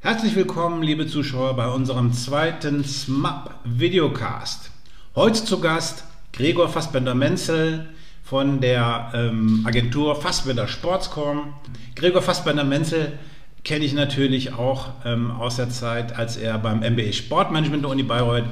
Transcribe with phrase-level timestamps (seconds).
[0.00, 4.70] Herzlich willkommen, liebe Zuschauer, bei unserem zweiten SMAP Videocast.
[5.14, 7.88] Heute zu Gast Gregor Fassbender-Menzel
[8.22, 11.54] von der ähm, Agentur Fassbender Sportscom.
[11.94, 13.18] Gregor Fassbender-Menzel
[13.64, 18.02] kenne ich natürlich auch ähm, aus der Zeit, als er beim MBA Sportmanagement der Uni
[18.02, 18.44] Bayreuth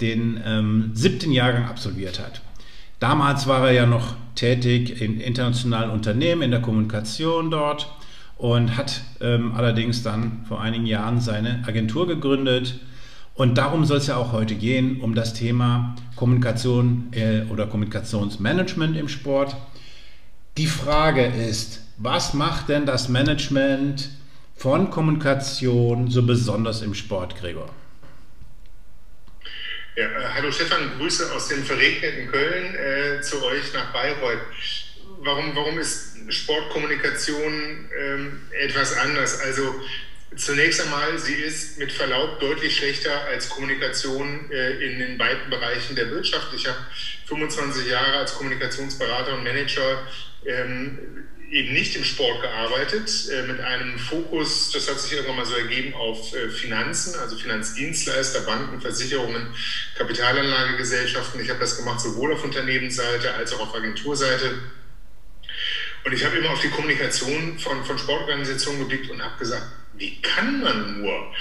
[0.00, 2.42] den ähm, siebten Jahrgang absolviert hat.
[2.98, 7.90] Damals war er ja noch tätig in internationalen Unternehmen, in der Kommunikation dort
[8.36, 12.78] und hat ähm, allerdings dann vor einigen Jahren seine Agentur gegründet.
[13.34, 18.96] Und darum soll es ja auch heute gehen, um das Thema Kommunikation äh, oder Kommunikationsmanagement
[18.96, 19.56] im Sport.
[20.58, 24.10] Die Frage ist, was macht denn das Management
[24.56, 27.70] von Kommunikation so besonders im Sport, Gregor?
[29.96, 34.38] Ja, äh, hallo Stefan, Grüße aus dem verregneten Köln äh, zu euch nach Bayreuth.
[35.18, 39.40] Warum, warum ist Sportkommunikation ähm, etwas anders.
[39.40, 39.74] Also
[40.36, 45.96] zunächst einmal, sie ist mit Verlaub deutlich schlechter als Kommunikation äh, in den weiten Bereichen
[45.96, 46.54] der Wirtschaft.
[46.54, 46.78] Ich habe
[47.26, 50.06] 25 Jahre als Kommunikationsberater und Manager
[50.44, 50.98] ähm,
[51.50, 55.54] eben nicht im Sport gearbeitet, äh, mit einem Fokus, das hat sich irgendwann mal so
[55.54, 59.48] ergeben, auf äh, Finanzen, also Finanzdienstleister, Banken, Versicherungen,
[59.96, 61.40] Kapitalanlagegesellschaften.
[61.40, 64.60] Ich habe das gemacht sowohl auf Unternehmensseite als auch auf Agenturseite
[66.04, 70.20] und ich habe immer auf die Kommunikation von, von Sportorganisationen geblickt und habe gesagt, wie
[70.22, 71.32] kann man nur?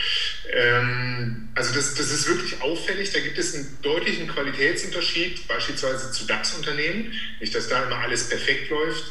[0.52, 3.12] Ähm, also das, das ist wirklich auffällig.
[3.14, 7.14] Da gibt es einen deutlichen Qualitätsunterschied, beispielsweise zu DAX-Unternehmen.
[7.40, 9.06] Nicht, dass da immer alles perfekt läuft,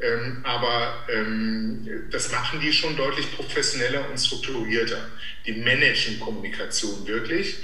[0.00, 5.10] ähm, aber ähm, das machen die schon deutlich professioneller und strukturierter.
[5.44, 7.56] Die managen Kommunikation wirklich.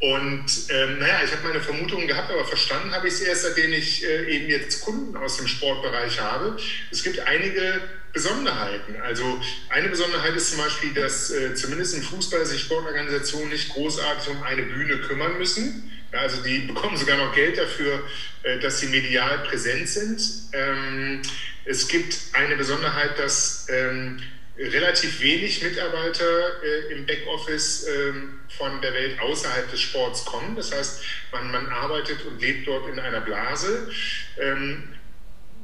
[0.00, 3.74] Und ähm, naja, ich habe meine Vermutungen gehabt, aber verstanden habe ich es erst, seitdem
[3.74, 6.56] ich äh, eben jetzt Kunden aus dem Sportbereich habe.
[6.90, 7.82] Es gibt einige
[8.14, 8.96] Besonderheiten.
[9.02, 14.30] Also eine Besonderheit ist zum Beispiel, dass äh, zumindest im Fußball sich Sportorganisationen nicht großartig
[14.30, 15.92] um eine Bühne kümmern müssen.
[16.12, 18.02] Ja, also die bekommen sogar noch Geld dafür,
[18.42, 20.22] äh, dass sie medial präsent sind.
[20.52, 21.20] Ähm,
[21.66, 24.18] es gibt eine Besonderheit, dass ähm,
[24.60, 30.54] relativ wenig Mitarbeiter äh, im Backoffice ähm, von der Welt außerhalb des Sports kommen.
[30.54, 33.90] Das heißt, man, man arbeitet und lebt dort in einer Blase.
[34.38, 34.88] Ähm,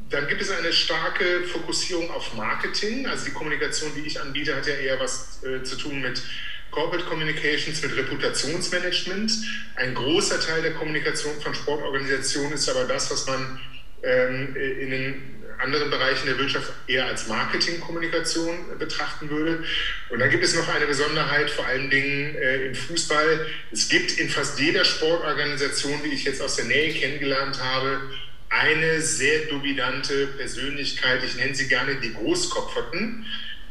[0.08, 3.06] dann gibt es eine starke Fokussierung auf Marketing.
[3.06, 6.22] Also die Kommunikation, die ich anbiete, hat ja eher was äh, zu tun mit
[6.70, 9.32] Corporate Communications, mit Reputationsmanagement.
[9.74, 13.60] Ein großer Teil der Kommunikation von Sportorganisationen ist aber das, was man
[14.02, 19.64] ähm, in den anderen Bereichen der Wirtschaft eher als Marketingkommunikation betrachten würde.
[20.10, 23.46] Und dann gibt es noch eine Besonderheit, vor allen Dingen äh, im Fußball.
[23.72, 28.00] Es gibt in fast jeder Sportorganisation, die ich jetzt aus der Nähe kennengelernt habe,
[28.48, 33.26] eine sehr dominante Persönlichkeit, ich nenne sie gerne die Großkopferten,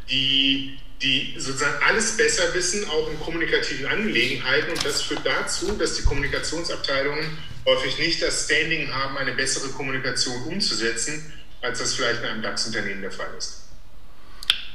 [0.09, 4.72] die die sozusagen alles besser wissen, auch in kommunikativen Angelegenheiten.
[4.72, 10.44] Und das führt dazu, dass die Kommunikationsabteilungen häufig nicht das Standing haben, eine bessere Kommunikation
[10.44, 11.34] umzusetzen,
[11.65, 13.63] als das vielleicht in einem DAX-Unternehmen der Fall ist.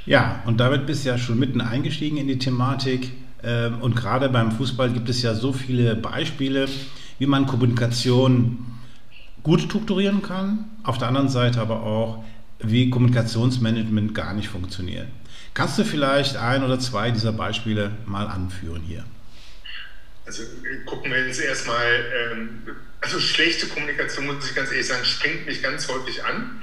[0.05, 3.11] Ja, und damit bist du ja schon mitten eingestiegen in die Thematik.
[3.43, 6.67] Ähm, und gerade beim Fußball gibt es ja so viele Beispiele,
[7.19, 8.65] wie man Kommunikation
[9.43, 10.65] gut strukturieren kann.
[10.83, 12.23] Auf der anderen Seite aber auch,
[12.59, 15.07] wie Kommunikationsmanagement gar nicht funktioniert.
[15.53, 19.03] Kannst du vielleicht ein oder zwei dieser Beispiele mal anführen hier?
[20.25, 20.43] Also
[20.85, 21.85] gucken wir uns erstmal,
[22.31, 22.61] ähm,
[23.01, 26.61] also schlechte Kommunikation, muss ich ganz ehrlich sagen, springt mich ganz häufig an.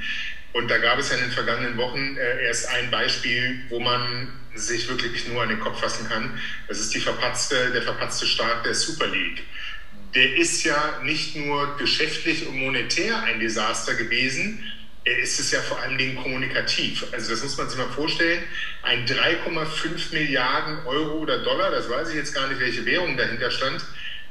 [0.52, 4.32] Und da gab es ja in den vergangenen Wochen äh, erst ein Beispiel, wo man
[4.54, 6.40] sich wirklich nur an den Kopf fassen kann.
[6.66, 9.44] Das ist die verpatzte, der verpatzte Start der Super League.
[10.14, 14.64] Der ist ja nicht nur geschäftlich und monetär ein Desaster gewesen,
[15.04, 17.06] ist es ja vor allen Dingen kommunikativ.
[17.12, 18.42] Also das muss man sich mal vorstellen.
[18.82, 23.50] Ein 3,5 Milliarden Euro oder Dollar, das weiß ich jetzt gar nicht, welche Währung dahinter
[23.50, 23.84] stand,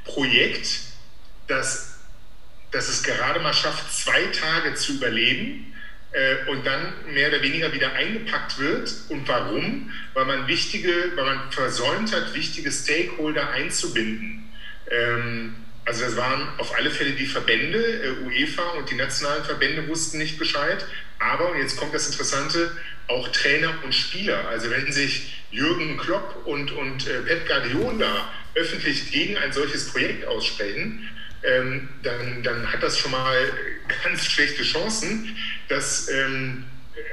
[0.04, 0.80] Projekt,
[1.46, 1.87] das,
[2.70, 5.74] das es gerade mal schafft, zwei Tage zu überleben
[6.12, 8.92] äh, und dann mehr oder weniger wieder eingepackt wird.
[9.08, 9.92] Und warum?
[10.14, 14.50] Weil man wichtige, weil man versäumt hat, wichtige Stakeholder einzubinden.
[14.90, 15.54] Ähm,
[15.84, 20.18] also das waren auf alle Fälle die Verbände, äh, UEFA und die nationalen Verbände wussten
[20.18, 20.84] nicht Bescheid.
[21.18, 22.70] Aber, und jetzt kommt das Interessante,
[23.06, 24.46] auch Trainer und Spieler.
[24.48, 30.26] Also wenn sich Jürgen Klopp und, und äh, Pep Guardiola öffentlich gegen ein solches Projekt
[30.26, 31.08] aussprechen,
[31.42, 33.36] ähm, dann, dann hat das schon mal
[34.04, 35.36] ganz schlechte Chancen,
[35.68, 36.64] dass ähm,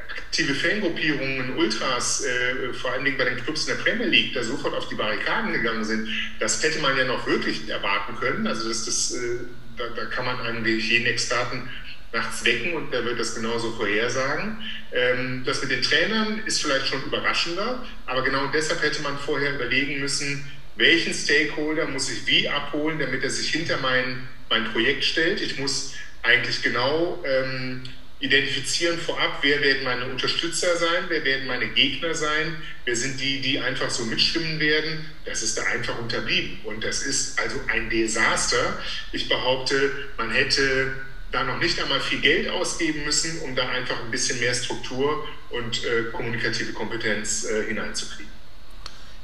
[0.10, 4.44] aktive Fangruppierungen, Ultras, äh, vor allen Dingen bei den Clubs in der Premier League, da
[4.44, 8.46] sofort auf die Barrikaden gegangen sind, das hätte man ja noch wirklich erwarten können.
[8.48, 9.40] Also das, das, äh,
[9.78, 11.70] da, da, kann man eigentlich jeden Experten
[12.12, 14.58] nachts wecken und der wird das genauso vorhersagen.
[14.92, 19.56] Ähm, das mit den Trainern ist vielleicht schon überraschender, aber genau deshalb hätte man vorher
[19.56, 25.04] überlegen müssen, welchen Stakeholder muss ich wie abholen, damit er sich hinter mein, mein Projekt
[25.04, 25.42] stellt.
[25.42, 27.84] Ich muss eigentlich genau ähm,
[28.20, 33.42] identifizieren vorab, wer werden meine Unterstützer sein, wer werden meine Gegner sein, wer sind die,
[33.42, 35.06] die einfach so mitstimmen werden.
[35.26, 36.60] Das ist da einfach unterblieben.
[36.64, 38.80] Und das ist also ein Desaster.
[39.12, 40.94] Ich behaupte, man hätte
[41.32, 45.28] da noch nicht einmal viel Geld ausgeben müssen, um da einfach ein bisschen mehr Struktur
[45.50, 48.25] und äh, kommunikative Kompetenz äh, hineinzukriegen.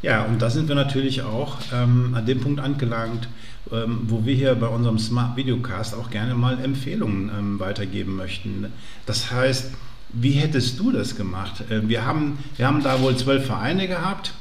[0.01, 3.27] Ja, und da sind wir natürlich auch ähm, an dem Punkt angelangt,
[3.71, 8.65] ähm, wo wir hier bei unserem Smart Videocast auch gerne mal Empfehlungen ähm, weitergeben möchten.
[9.05, 9.71] Das heißt,
[10.13, 11.63] wie hättest du das gemacht?
[11.69, 14.33] Äh, wir, haben, wir haben da wohl zwölf Vereine gehabt,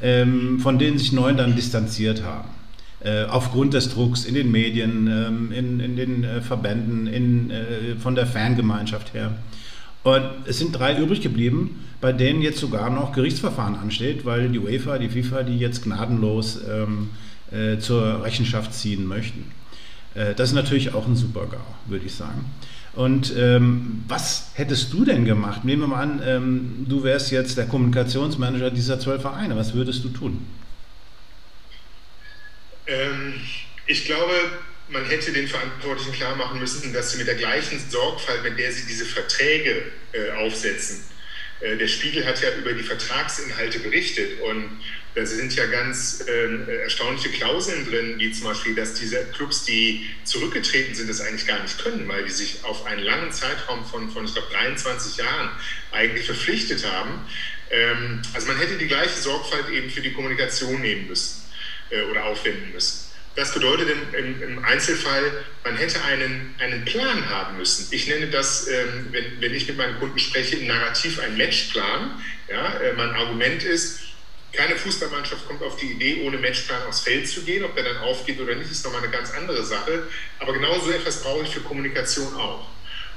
[0.00, 2.48] ähm, von denen sich neun dann distanziert haben.
[3.04, 7.96] Äh, aufgrund des Drucks in den Medien, ähm, in, in den äh, Verbänden, in, äh,
[8.00, 9.32] von der Fangemeinschaft her.
[10.02, 14.58] Und es sind drei übrig geblieben, bei denen jetzt sogar noch Gerichtsverfahren ansteht, weil die
[14.58, 17.10] UEFA, die FIFA, die jetzt gnadenlos ähm,
[17.52, 19.52] äh, zur Rechenschaft ziehen möchten.
[20.14, 22.44] Äh, das ist natürlich auch ein Super-GAU, würde ich sagen.
[22.94, 25.64] Und ähm, was hättest du denn gemacht?
[25.64, 29.56] Nehmen wir mal an, ähm, du wärst jetzt der Kommunikationsmanager dieser zwölf Vereine.
[29.56, 30.44] Was würdest du tun?
[32.86, 33.34] Ähm,
[33.86, 34.32] ich glaube,
[34.92, 38.72] man hätte den Verantwortlichen klar machen müssen, dass sie mit der gleichen Sorgfalt, mit der
[38.72, 41.02] sie diese Verträge äh, aufsetzen,
[41.60, 44.80] äh, der Spiegel hat ja über die Vertragsinhalte berichtet und
[45.14, 50.08] da sind ja ganz äh, erstaunliche Klauseln drin, wie zum Beispiel, dass diese Clubs, die
[50.24, 54.10] zurückgetreten sind, das eigentlich gar nicht können, weil die sich auf einen langen Zeitraum von,
[54.10, 55.50] von ich glaube, 23 Jahren
[55.90, 57.26] eigentlich verpflichtet haben.
[57.70, 61.42] Ähm, also man hätte die gleiche Sorgfalt eben für die Kommunikation nehmen müssen
[61.90, 63.11] äh, oder aufwenden müssen.
[63.34, 67.88] Das bedeutet im, im, Einzelfall, man hätte einen, einen Plan haben müssen.
[67.90, 72.22] Ich nenne das, ähm, wenn, wenn ich mit meinen Kunden spreche, im Narrativ ein Matchplan.
[72.48, 74.00] Ja, äh, mein Argument ist,
[74.52, 77.64] keine Fußballmannschaft kommt auf die Idee, ohne Matchplan aufs Feld zu gehen.
[77.64, 80.06] Ob der dann aufgeht oder nicht, ist nochmal eine ganz andere Sache.
[80.38, 82.66] Aber genau so etwas brauche ich für Kommunikation auch.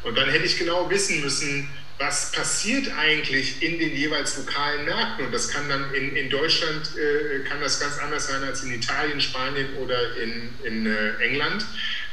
[0.05, 1.67] Und dann hätte ich genau wissen müssen,
[1.97, 5.25] was passiert eigentlich in den jeweils lokalen Märkten.
[5.25, 8.71] Und das kann dann in, in Deutschland, äh, kann das ganz anders sein als in
[8.71, 11.65] Italien, Spanien oder in, in äh, England,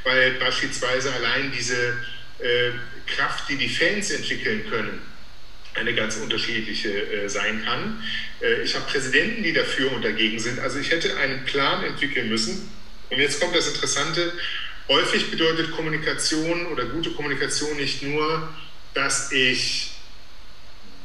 [0.04, 1.94] weil beispielsweise allein diese
[2.38, 2.70] äh,
[3.06, 5.02] Kraft, die die Fans entwickeln können,
[5.74, 8.02] eine ganz unterschiedliche äh, sein kann.
[8.40, 10.60] Äh, ich habe Präsidenten, die dafür und dagegen sind.
[10.60, 12.70] Also ich hätte einen Plan entwickeln müssen.
[13.10, 14.32] Und jetzt kommt das Interessante.
[14.88, 18.48] Häufig bedeutet Kommunikation oder gute Kommunikation nicht nur,
[18.94, 19.92] dass ich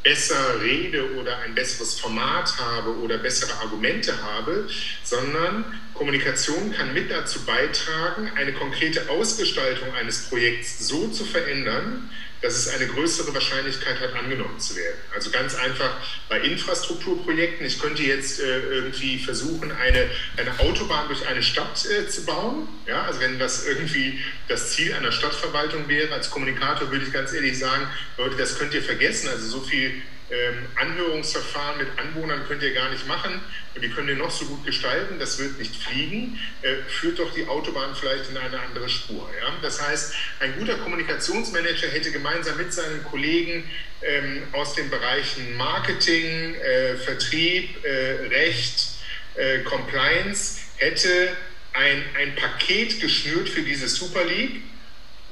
[0.03, 4.67] besser rede oder ein besseres Format habe oder bessere Argumente habe,
[5.03, 5.65] sondern
[5.97, 12.09] Kommunikation kann mit dazu beitragen, eine konkrete Ausgestaltung eines Projekts so zu verändern,
[12.41, 14.97] dass es eine größere Wahrscheinlichkeit hat, angenommen zu werden.
[15.13, 15.97] Also ganz einfach
[16.29, 17.65] bei Infrastrukturprojekten.
[17.65, 20.07] Ich könnte jetzt äh, irgendwie versuchen, eine,
[20.37, 22.67] eine Autobahn durch eine Stadt äh, zu bauen.
[22.85, 27.33] Ja, also wenn das irgendwie das Ziel einer Stadtverwaltung wäre, als Kommunikator würde ich ganz
[27.33, 29.29] ehrlich sagen, Leute, das könnt ihr vergessen.
[29.29, 33.39] Also so viel ähm, Anhörungsverfahren mit Anwohnern könnt ihr gar nicht machen
[33.75, 37.33] und die können ihr noch so gut gestalten, das wird nicht fliegen, äh, führt doch
[37.33, 39.29] die Autobahn vielleicht in eine andere Spur.
[39.41, 39.53] Ja?
[39.61, 43.69] Das heißt, ein guter Kommunikationsmanager hätte gemeinsam mit seinen Kollegen
[44.01, 48.89] ähm, aus den Bereichen Marketing, äh, Vertrieb, äh, Recht,
[49.35, 51.29] äh, Compliance, hätte
[51.73, 54.61] ein, ein Paket geschnürt für diese Super League,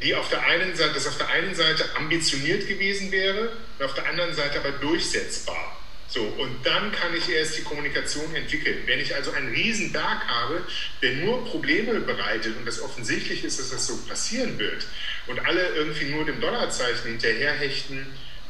[0.01, 3.93] die auf der einen Seite, das auf der einen Seite ambitioniert gewesen wäre und auf
[3.93, 5.75] der anderen Seite aber durchsetzbar.
[6.07, 8.83] So, und dann kann ich erst die Kommunikation entwickeln.
[8.85, 10.61] Wenn ich also einen riesen Berg habe,
[11.01, 14.85] der nur Probleme bereitet und das offensichtlich ist, dass das so passieren wird
[15.27, 18.05] und alle irgendwie nur dem Dollarzeichen hinterherhechten,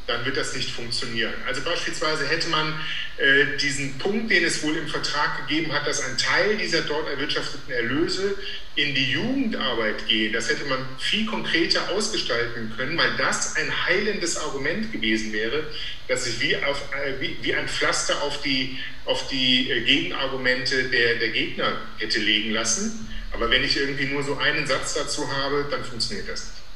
[0.06, 1.34] dann wird das nicht funktionieren.
[1.46, 2.78] Also beispielsweise hätte man
[3.18, 7.08] äh, diesen Punkt, den es wohl im Vertrag gegeben hat, dass ein Teil dieser dort
[7.08, 8.36] erwirtschafteten Erlöse
[8.76, 14.36] in die Jugendarbeit geht, das hätte man viel konkreter ausgestalten können, weil das ein heilendes
[14.36, 15.64] Argument gewesen wäre,
[16.08, 20.84] das sich wie, auf, äh, wie, wie ein Pflaster auf die, auf die äh, Gegenargumente
[20.84, 23.08] der, der Gegner hätte legen lassen.
[23.32, 26.66] Aber wenn ich irgendwie nur so einen Satz dazu habe, dann funktioniert das nicht.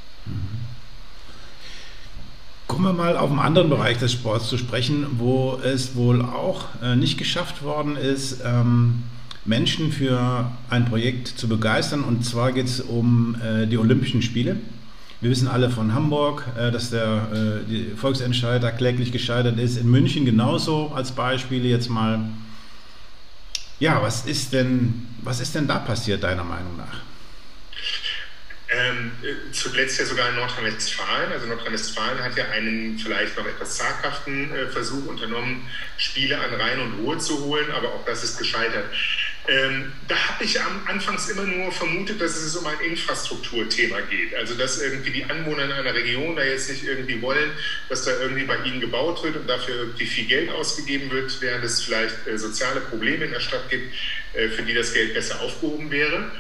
[2.81, 6.65] Kommen wir mal auf einen anderen Bereich des Sports zu sprechen, wo es wohl auch
[6.83, 9.03] äh, nicht geschafft worden ist, ähm,
[9.45, 12.03] Menschen für ein Projekt zu begeistern.
[12.03, 14.57] Und zwar geht es um äh, die Olympischen Spiele.
[15.21, 17.27] Wir wissen alle von Hamburg, äh, dass der
[17.97, 19.77] Volksentscheid da kläglich gescheitert ist.
[19.77, 22.31] In München genauso als Beispiele jetzt mal.
[23.79, 27.10] Ja, was ist denn, was ist denn da passiert, deiner Meinung nach?
[28.81, 29.13] Ähm,
[29.53, 31.33] zuletzt ja sogar in Nordrhein-Westfalen.
[31.33, 36.81] Also Nordrhein-Westfalen hat ja einen vielleicht noch etwas zaghaften äh, Versuch unternommen, Spiele an Rhein
[36.81, 38.85] und Ruhe zu holen, aber auch das ist gescheitert.
[39.49, 44.35] Ähm, da habe ich am anfangs immer nur vermutet, dass es um ein Infrastrukturthema geht.
[44.35, 47.51] Also dass irgendwie die Anwohner in einer Region da jetzt nicht irgendwie wollen,
[47.89, 51.65] dass da irgendwie bei ihnen gebaut wird und dafür irgendwie viel Geld ausgegeben wird, während
[51.65, 53.95] es vielleicht äh, soziale Probleme in der Stadt gibt,
[54.35, 56.31] äh, für die das Geld besser aufgehoben wäre.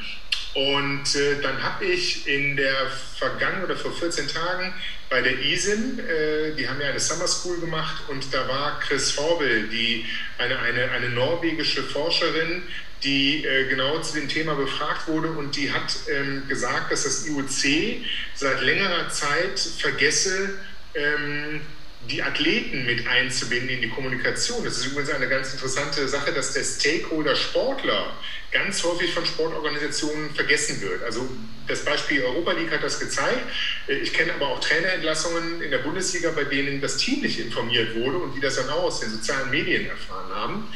[0.54, 4.74] Und äh, dann habe ich in der vergangenen oder vor 14 Tagen
[5.08, 9.16] bei der ISIM, äh, die haben ja eine Summer School gemacht und da war Chris
[9.16, 10.06] Horbel, die,
[10.38, 12.62] eine, eine, eine norwegische Forscherin,
[13.02, 17.26] die äh, genau zu dem Thema befragt wurde und die hat ähm, gesagt, dass das
[17.26, 18.04] IOC
[18.34, 20.58] seit längerer Zeit vergesse,
[20.94, 21.60] ähm,
[22.08, 24.64] die Athleten mit einzubinden in die Kommunikation.
[24.64, 28.16] Das ist übrigens eine ganz interessante Sache, dass der Stakeholder Sportler
[28.50, 31.02] ganz häufig von Sportorganisationen vergessen wird.
[31.04, 31.28] Also
[31.68, 33.42] das Beispiel Europa League hat das gezeigt.
[33.86, 38.18] Ich kenne aber auch Trainerentlassungen in der Bundesliga, bei denen das Team nicht informiert wurde
[38.18, 40.72] und die das dann auch aus den sozialen Medien erfahren haben.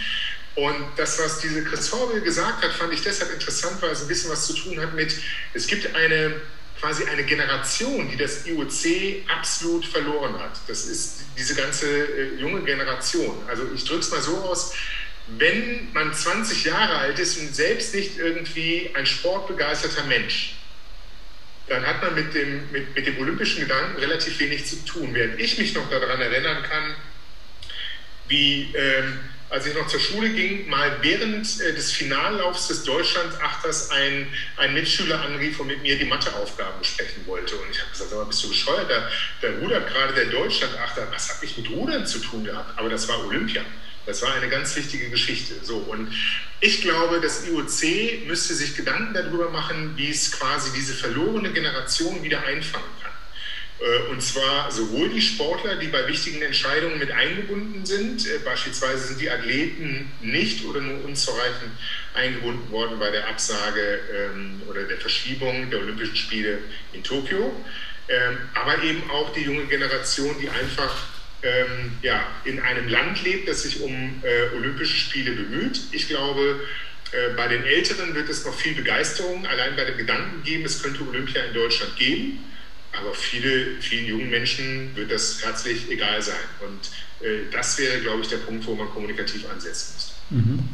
[0.55, 4.09] Und das, was diese Chris Horwell gesagt hat, fand ich deshalb interessant, weil es ein
[4.09, 5.13] bisschen was zu tun hat mit,
[5.53, 6.41] es gibt eine
[6.85, 10.53] quasi eine Generation, die das IOC absolut verloren hat.
[10.69, 13.35] Das ist diese ganze äh, junge Generation.
[13.49, 14.75] Also ich drücke es mal so aus,
[15.39, 20.57] wenn man 20 Jahre alt ist und selbst nicht irgendwie ein sportbegeisterter Mensch,
[21.69, 25.15] dann hat man mit dem, mit, mit dem olympischen Gedanken relativ wenig zu tun.
[25.15, 26.95] Während ich mich noch daran erinnern kann,
[28.29, 29.21] wie ähm,
[29.51, 34.75] als ich noch zur Schule ging, mal während äh, des Finallaufs des Deutschlandachters ein, ein
[34.75, 37.57] Mitschüler anrief und mit mir die Matheaufgaben besprechen wollte.
[37.57, 38.91] Und ich habe gesagt, aber bist du bescheuert?
[38.91, 39.09] Da,
[39.41, 41.07] da rudert gerade der Deutschlandachter.
[41.11, 42.79] Was habe ich mit Rudern zu tun gehabt?
[42.79, 43.63] Aber das war Olympia.
[44.07, 45.55] Das war eine ganz wichtige Geschichte.
[45.63, 46.13] So, und
[46.61, 52.23] ich glaube, das IOC müsste sich Gedanken darüber machen, wie es quasi diese verlorene Generation
[52.23, 53.04] wieder einfangen kann.
[53.81, 59.09] Äh, und zwar sowohl die Sportler, die bei wichtigen Entscheidungen mit eingebunden sind, äh, beispielsweise
[59.09, 61.73] sind die Athleten nicht oder nur unzureichend
[62.15, 66.59] eingebunden worden bei der Absage ähm, oder der Verschiebung der Olympischen Spiele
[66.93, 67.53] in Tokio,
[68.09, 70.95] ähm, aber eben auch die junge Generation, die einfach
[71.43, 71.99] ähm,
[72.45, 75.81] in einem Land lebt, das sich um äh, Olympische Spiele bemüht.
[75.93, 76.61] Ich glaube,
[77.37, 81.07] bei den Älteren wird es noch viel Begeisterung allein bei dem Gedanken geben, es könnte
[81.07, 82.41] Olympia in Deutschland geben.
[83.01, 86.35] Aber viele, vielen jungen Menschen wird das herzlich egal sein.
[86.61, 90.15] Und äh, das wäre, glaube ich, der Punkt, wo man kommunikativ ansetzen müsste.
[90.31, 90.69] Mhm.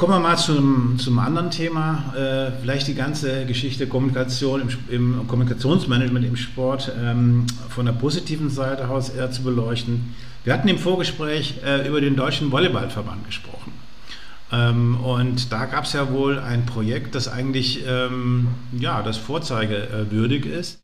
[0.00, 5.28] Kommen wir mal zum, zum anderen Thema, äh, vielleicht die ganze Geschichte Kommunikation im, im
[5.28, 10.14] Kommunikationsmanagement im Sport ähm, von der positiven Seite aus eher zu beleuchten.
[10.42, 13.59] Wir hatten im Vorgespräch äh, über den Deutschen Volleyballverband gesprochen.
[14.52, 20.46] Ähm, und da gab es ja wohl ein Projekt, das eigentlich ähm, ja, das vorzeigewürdig
[20.46, 20.80] ist.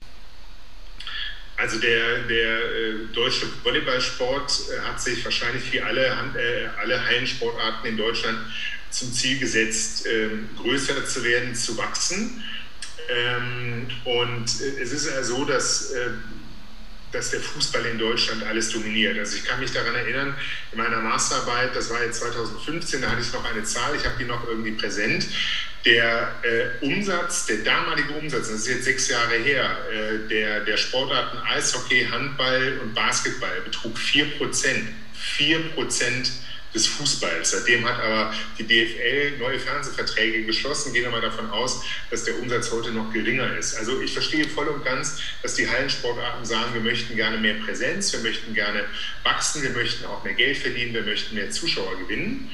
[1.56, 7.90] Also der, der äh, deutsche Volleyballsport äh, hat sich wahrscheinlich wie alle, äh, alle Hallensportarten
[7.90, 8.38] in Deutschland
[8.90, 12.42] zum Ziel gesetzt, ähm, größer zu werden, zu wachsen.
[13.08, 15.92] Ähm, und es ist ja so, dass
[17.12, 19.18] dass der Fußball in Deutschland alles dominiert.
[19.18, 20.34] Also ich kann mich daran erinnern,
[20.72, 24.16] in meiner Masterarbeit, das war jetzt 2015, da hatte ich noch eine Zahl, ich habe
[24.18, 25.26] die noch irgendwie präsent.
[25.84, 30.76] Der äh, Umsatz, der damalige Umsatz, das ist jetzt sechs Jahre her, äh, der, der
[30.76, 34.88] Sportarten Eishockey, Handball und Basketball betrug 4 Prozent.
[35.14, 36.30] 4 Prozent
[36.76, 37.50] des Fußballs.
[37.50, 40.92] Seitdem hat aber die DFL neue Fernsehverträge geschlossen.
[40.92, 43.74] Gehen wir mal davon aus, dass der Umsatz heute noch geringer ist.
[43.76, 48.12] Also ich verstehe voll und ganz, dass die Hallensportarten sagen, wir möchten gerne mehr Präsenz,
[48.12, 48.84] wir möchten gerne
[49.24, 52.50] wachsen, wir möchten auch mehr Geld verdienen, wir möchten mehr Zuschauer gewinnen.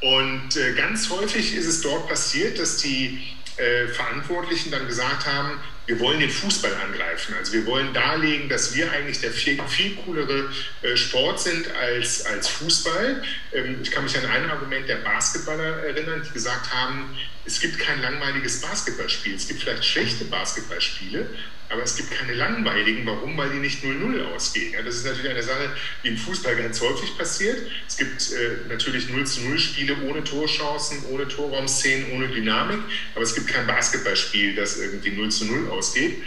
[0.00, 3.20] Und äh, ganz häufig ist es dort passiert, dass die
[3.56, 5.52] äh, Verantwortlichen dann gesagt haben,
[5.90, 7.34] wir wollen den Fußball angreifen.
[7.36, 10.48] Also wir wollen darlegen, dass wir eigentlich der viel, viel coolere
[10.82, 13.20] äh, Sport sind als, als Fußball.
[13.52, 17.78] Ähm, ich kann mich an ein Argument der Basketballer erinnern, die gesagt haben, es gibt
[17.78, 19.34] kein langweiliges Basketballspiel.
[19.34, 21.26] Es gibt vielleicht schlechte Basketballspiele,
[21.70, 23.06] aber es gibt keine langweiligen.
[23.06, 23.36] Warum?
[23.36, 24.72] Weil die nicht 0-0 ausgehen.
[24.72, 25.70] Ja, das ist natürlich eine Sache,
[26.04, 27.58] die im Fußball ganz häufig passiert.
[27.88, 32.80] Es gibt äh, natürlich 0-0 Spiele ohne Torchancen, ohne Torraumszenen, ohne Dynamik,
[33.14, 36.22] aber es gibt kein Basketballspiel, das irgendwie 0-0 ausgeht.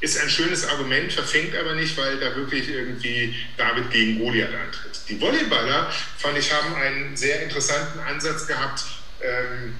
[0.00, 5.00] Ist ein schönes Argument, verfängt aber nicht, weil da wirklich irgendwie David gegen Goliath antritt.
[5.08, 8.84] Die Volleyballer, fand ich, haben einen sehr interessanten Ansatz gehabt,
[9.20, 9.74] ähm,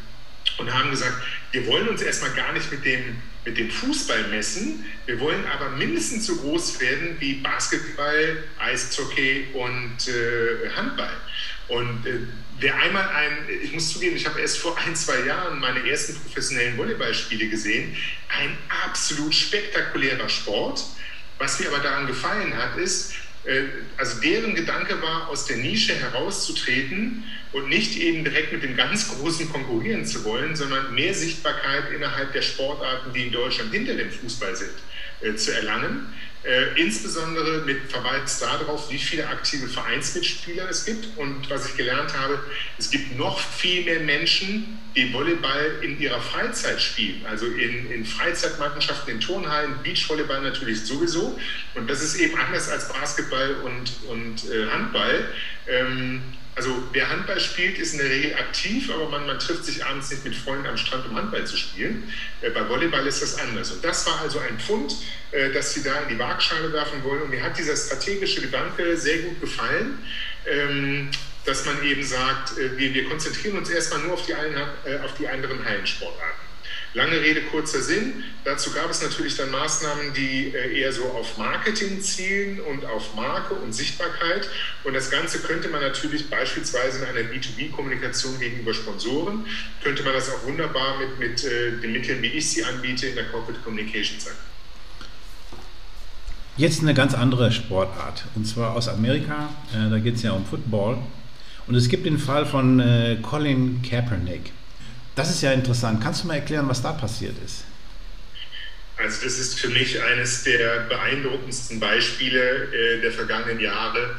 [0.59, 1.15] und haben gesagt,
[1.53, 5.71] wir wollen uns erstmal gar nicht mit dem, mit dem Fußball messen, wir wollen aber
[5.71, 11.17] mindestens so groß werden wie Basketball, Eishockey und äh, Handball.
[11.69, 12.19] Und äh,
[12.59, 16.15] wer einmal ein, ich muss zugeben, ich habe erst vor ein, zwei Jahren meine ersten
[16.21, 17.97] professionellen Volleyballspiele gesehen,
[18.29, 20.85] ein absolut spektakulärer Sport.
[21.39, 23.15] Was mir aber daran gefallen hat, ist,
[23.97, 29.09] also deren Gedanke war, aus der Nische herauszutreten und nicht eben direkt mit dem ganz
[29.09, 34.11] Großen konkurrieren zu wollen, sondern mehr Sichtbarkeit innerhalb der Sportarten, die in Deutschland hinter dem
[34.11, 34.88] Fußball sind, äh,
[35.37, 36.13] zu erlangen.
[36.45, 41.19] Äh, insbesondere mit Verweis darauf, wie viele aktive Vereinsmitspieler es gibt.
[41.19, 42.39] Und was ich gelernt habe,
[42.79, 47.27] es gibt noch viel mehr Menschen, die Volleyball in ihrer Freizeit spielen.
[47.27, 51.39] Also in, in Freizeitmannschaften, in Turnhallen, Beachvolleyball natürlich sowieso.
[51.75, 55.29] Und das ist eben anders als Basketball und, und äh, Handball.
[55.67, 56.23] Ähm,
[56.59, 60.11] also wer Handball spielt, ist in der Regel aktiv, aber man, man trifft sich abends
[60.11, 62.13] nicht mit Freunden am Strand, um Handball zu spielen.
[62.43, 63.71] Äh, bei Volleyball ist das anders.
[63.71, 64.93] Und das war also ein Pfund,
[65.31, 67.23] äh, dass sie da in die Waagschale werfen wollen.
[67.23, 70.01] Und mir hat dieser strategische Gedanke sehr gut gefallen.
[70.47, 71.11] Ähm,
[71.45, 74.99] dass man eben sagt, äh, wir, wir konzentrieren uns erstmal nur auf die, einen, äh,
[75.05, 76.48] auf die anderen Hallensportarten.
[76.95, 78.25] Lange Rede, kurzer Sinn.
[78.45, 83.15] Dazu gab es natürlich dann Maßnahmen, die äh, eher so auf Marketing zielen und auf
[83.15, 84.49] Marke und Sichtbarkeit.
[84.85, 89.45] Und das Ganze könnte man natürlich beispielsweise in einer B2B-Kommunikation gegenüber Sponsoren,
[89.83, 93.17] könnte man das auch wunderbar mit, mit äh, den Mitteln, wie ich sie anbiete, in
[93.17, 94.39] der Corporate Communication zeigen.
[96.57, 99.51] Jetzt eine ganz andere Sportart, und zwar aus Amerika.
[99.75, 100.99] Äh, da geht es ja um Football.
[101.67, 102.83] Und es gibt den Fall von
[103.21, 104.53] Colin Kaepernick.
[105.19, 106.01] Das ist ja interessant.
[106.01, 107.65] Kannst du mal erklären, was da passiert ist?
[108.97, 114.15] Also das ist für mich eines der beeindruckendsten Beispiele äh, der vergangenen Jahre.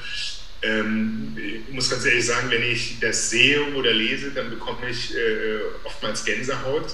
[0.62, 5.16] Ähm, ich muss ganz ehrlich sagen, wenn ich das sehe oder lese, dann bekomme ich
[5.16, 6.94] äh, oftmals Gänsehaut.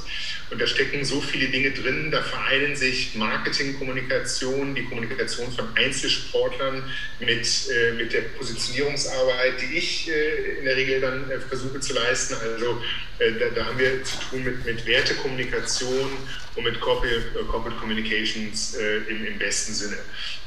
[0.52, 2.12] Und da stecken so viele Dinge drin.
[2.12, 6.84] Da vereinen sich Marketing, Kommunikation, die Kommunikation von Einzelsportlern
[7.20, 11.96] mit, äh, mit der Positionierungsarbeit, die ich äh, in der Regel dann äh, versuche zu
[11.96, 12.36] leisten.
[12.36, 12.84] Also
[13.18, 16.12] äh, da, da, haben wir zu tun mit, mit Wertekommunikation
[16.56, 18.76] und mit Corporate, äh, Corporate Communications
[19.10, 19.98] im, im, besten Sinne.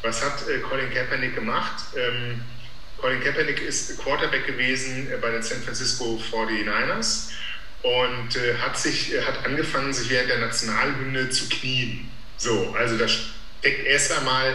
[0.02, 1.85] Was hat Colin Kaepernick gemacht?
[1.96, 2.40] Ähm,
[3.00, 7.30] Colin Kaepernick ist Quarterback gewesen bei den San Francisco 49ers
[7.82, 12.11] und äh, hat, sich, äh, hat angefangen, sich während der Nationalhymne zu knien.
[12.37, 14.54] So, also da steckt erst einmal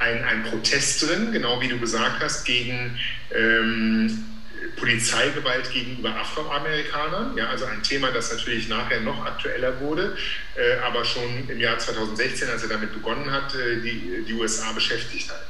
[0.00, 2.98] ein, ein Protest drin, genau wie du gesagt hast, gegen
[3.32, 4.24] ähm,
[4.76, 7.36] Polizeigewalt gegenüber Afroamerikanern.
[7.36, 10.16] Ja, also ein Thema, das natürlich nachher noch aktueller wurde,
[10.56, 14.72] äh, aber schon im Jahr 2016, als er damit begonnen hat, äh, die, die USA
[14.72, 15.46] beschäftigt hat.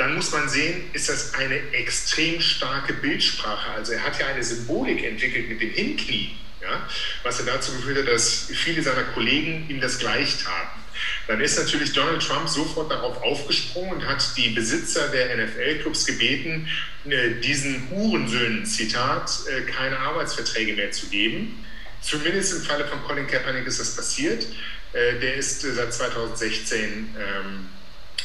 [0.00, 3.70] Dann muss man sehen, ist das eine extrem starke Bildsprache.
[3.72, 6.86] Also er hat ja eine Symbolik entwickelt mit dem Hinknien ja,
[7.22, 10.80] was ja dazu geführt hat, dass viele seiner Kollegen ihm das gleich taten.
[11.26, 16.68] Dann ist natürlich Donald Trump sofort darauf aufgesprungen und hat die Besitzer der NFL-Clubs gebeten,
[17.08, 21.64] äh, diesen Hurensöhnen, Zitat, äh, keine Arbeitsverträge mehr zu geben.
[22.02, 24.46] Zumindest im Falle von Colin Kaepernick ist das passiert.
[24.92, 27.68] Äh, der ist seit 2016 ähm,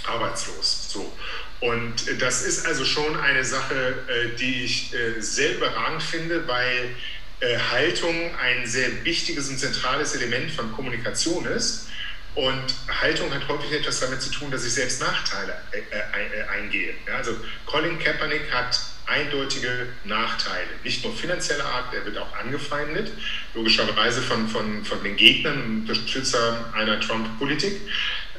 [0.05, 0.89] arbeitslos.
[0.91, 1.13] So.
[1.61, 3.95] Und das ist also schon eine Sache,
[4.39, 6.95] die ich sehr überragend finde, weil
[7.41, 11.87] äh, Haltung ein sehr wichtiges und zentrales Element von Kommunikation ist.
[12.33, 12.63] Und
[13.01, 16.93] Haltung hat häufig etwas damit zu tun, dass ich selbst Nachteile äh, äh, äh, eingehe.
[17.15, 17.31] Also
[17.65, 23.11] Colin Kaepernick hat eindeutige Nachteile, nicht nur finanzieller Art, er wird auch angefeindet,
[23.53, 27.79] logischerweise von, von, von den Gegnern Unterstützern einer Trump-Politik.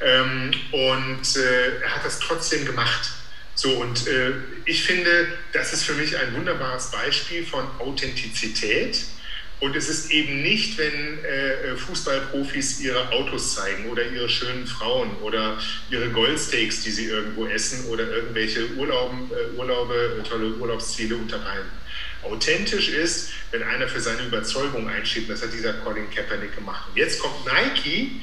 [0.01, 3.11] Ähm, und äh, er hat das trotzdem gemacht.
[3.55, 4.33] So, und äh,
[4.65, 9.05] ich finde, das ist für mich ein wunderbares Beispiel von Authentizität.
[9.59, 15.09] Und es ist eben nicht, wenn äh, Fußballprofis ihre Autos zeigen oder ihre schönen Frauen
[15.23, 15.57] oder
[15.89, 21.71] ihre Goldsteaks, die sie irgendwo essen oder irgendwelche Urlauben, äh, Urlaube, tolle Urlaubsziele unterhalten.
[22.21, 25.27] Authentisch ist, wenn einer für seine Überzeugung einsteht.
[25.27, 26.89] Das hat dieser Colin Kaepernick gemacht.
[26.89, 28.21] Und jetzt kommt Nike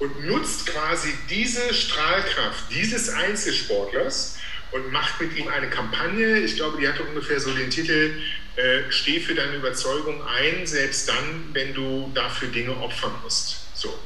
[0.00, 4.38] und nutzt quasi diese Strahlkraft dieses Einzelsportlers
[4.72, 6.38] und macht mit ihm eine Kampagne.
[6.38, 8.14] Ich glaube, die hatte ungefähr so den Titel
[8.56, 13.68] äh, Steh für deine Überzeugung ein, selbst dann, wenn du dafür Dinge opfern musst.
[13.74, 13.96] So.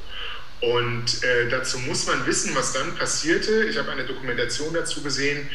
[0.61, 3.65] Und äh, dazu muss man wissen, was dann passierte.
[3.65, 5.49] Ich habe eine Dokumentation dazu gesehen.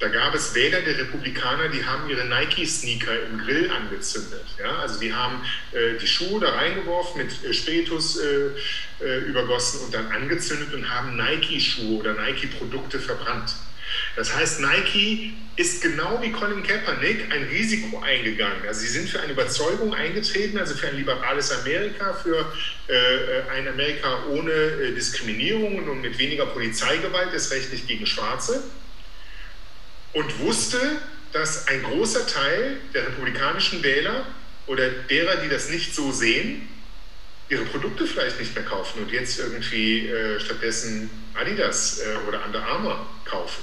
[0.00, 4.44] Da gab es Wähler der Republikaner, die haben ihre Nike-Sneaker im Grill angezündet.
[4.58, 4.78] Ja?
[4.78, 8.50] Also die haben äh, die Schuhe da reingeworfen, mit äh, Spiritus äh,
[9.04, 13.54] äh übergossen und dann angezündet und haben Nike-Schuhe oder Nike-Produkte verbrannt.
[14.16, 18.62] Das heißt, Nike ist genau wie Colin Kaepernick ein Risiko eingegangen.
[18.66, 22.52] Also sie sind für eine Überzeugung eingetreten, also für ein liberales Amerika, für
[22.86, 28.62] äh, ein Amerika ohne äh, Diskriminierung und mit weniger Polizeigewalt, ist rechtlich gegen Schwarze.
[30.18, 30.80] Und wusste,
[31.32, 34.26] dass ein großer Teil der republikanischen Wähler
[34.66, 36.68] oder derer, die das nicht so sehen,
[37.48, 42.66] ihre Produkte vielleicht nicht mehr kaufen und jetzt irgendwie äh, stattdessen Adidas äh, oder Under
[42.66, 43.62] Armour kaufen.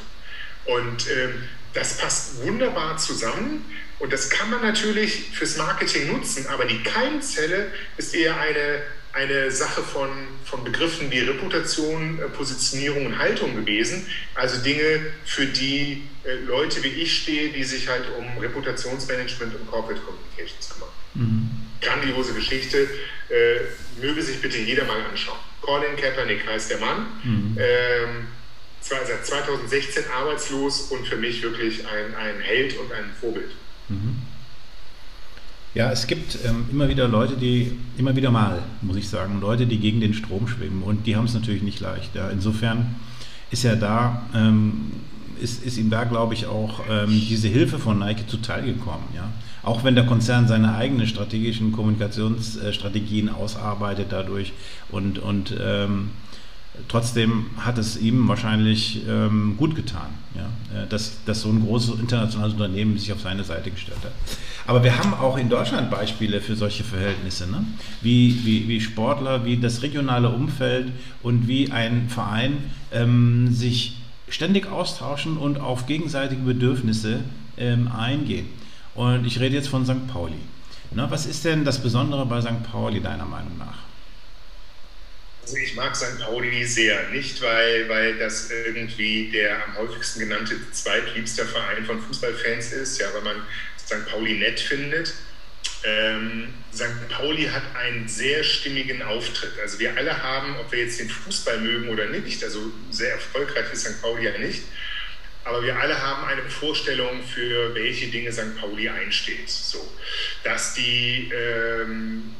[0.63, 3.65] Und ähm, das passt wunderbar zusammen
[3.99, 8.81] und das kann man natürlich fürs Marketing nutzen, aber die Keimzelle ist eher eine,
[9.15, 10.10] eine Sache von,
[10.43, 14.06] von Begriffen wie Reputation, äh, Positionierung und Haltung gewesen.
[14.34, 19.71] Also Dinge, für die äh, Leute wie ich stehe, die sich halt um Reputationsmanagement und
[19.71, 20.89] Corporate Communications kümmern.
[21.13, 21.49] Mhm.
[21.82, 22.89] Grandiose Geschichte,
[23.30, 25.39] äh, möge sich bitte jeder mal anschauen.
[25.62, 27.08] Colin Kaepernick heißt der Mann.
[27.23, 27.58] Mhm.
[27.58, 28.28] Ähm,
[28.82, 33.51] seit 2016 arbeitslos und für mich wirklich ein, ein Held und ein Vorbild.
[33.88, 34.21] Mhm.
[35.75, 39.67] Ja, es gibt ähm, immer wieder Leute, die, immer wieder mal, muss ich sagen, Leute,
[39.67, 42.15] die gegen den Strom schwimmen und die haben es natürlich nicht leicht.
[42.15, 42.29] Ja.
[42.29, 42.95] Insofern
[43.51, 44.93] ist er da, ähm,
[45.41, 49.03] ist, ist ihm da, glaube ich, auch ähm, diese Hilfe von Nike zuteil gekommen.
[49.13, 49.27] Ja.
[49.63, 54.53] Auch wenn der Konzern seine eigenen strategischen Kommunikationsstrategien ausarbeitet dadurch
[54.91, 56.11] und, und ähm,
[56.88, 61.99] Trotzdem hat es ihm wahrscheinlich ähm, gut getan, ja, äh, dass, dass so ein großes
[61.99, 64.11] internationales Unternehmen sich auf seine Seite gestellt hat.
[64.67, 67.65] Aber wir haben auch in Deutschland Beispiele für solche Verhältnisse, ne?
[68.01, 72.57] wie, wie, wie Sportler, wie das regionale Umfeld und wie ein Verein
[72.91, 77.19] ähm, sich ständig austauschen und auf gegenseitige Bedürfnisse
[77.57, 78.47] ähm, eingehen.
[78.95, 80.07] Und ich rede jetzt von St.
[80.07, 80.38] Pauli.
[80.91, 82.63] Na, was ist denn das Besondere bei St.
[82.71, 83.85] Pauli deiner Meinung nach?
[85.45, 86.19] Also ich mag St.
[86.21, 92.73] Pauli sehr, nicht weil, weil das irgendwie der am häufigsten genannte zweitliebster Verein von Fußballfans
[92.73, 93.43] ist, ja, weil man
[93.77, 94.10] St.
[94.10, 95.13] Pauli nett findet.
[95.84, 97.10] Ähm, St.
[97.10, 99.51] Pauli hat einen sehr stimmigen Auftritt.
[99.62, 103.71] Also wir alle haben, ob wir jetzt den Fußball mögen oder nicht, also sehr erfolgreich
[103.71, 104.01] ist St.
[104.01, 104.63] Pauli ja nicht,
[105.43, 108.60] aber wir alle haben eine Vorstellung, für welche Dinge St.
[108.60, 109.47] Pauli einsteht.
[109.47, 109.93] So,
[110.43, 112.34] dass die ähm,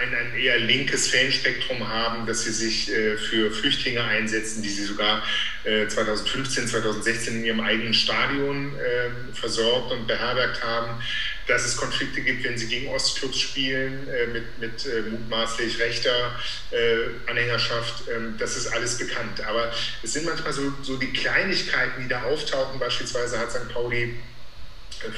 [0.00, 4.84] ein, ein eher linkes Fanspektrum haben, dass sie sich äh, für Flüchtlinge einsetzen, die sie
[4.84, 5.22] sogar
[5.64, 11.02] äh, 2015, 2016 in ihrem eigenen Stadion äh, versorgt und beherbergt haben,
[11.46, 16.40] dass es Konflikte gibt, wenn sie gegen Ostclubs spielen, äh, mit, mit äh, mutmaßlich rechter
[16.70, 19.40] äh, Anhängerschaft, ähm, das ist alles bekannt.
[19.46, 22.78] Aber es sind manchmal so, so die Kleinigkeiten, die da auftauchen.
[22.78, 23.68] Beispielsweise hat St.
[23.72, 24.16] Pauli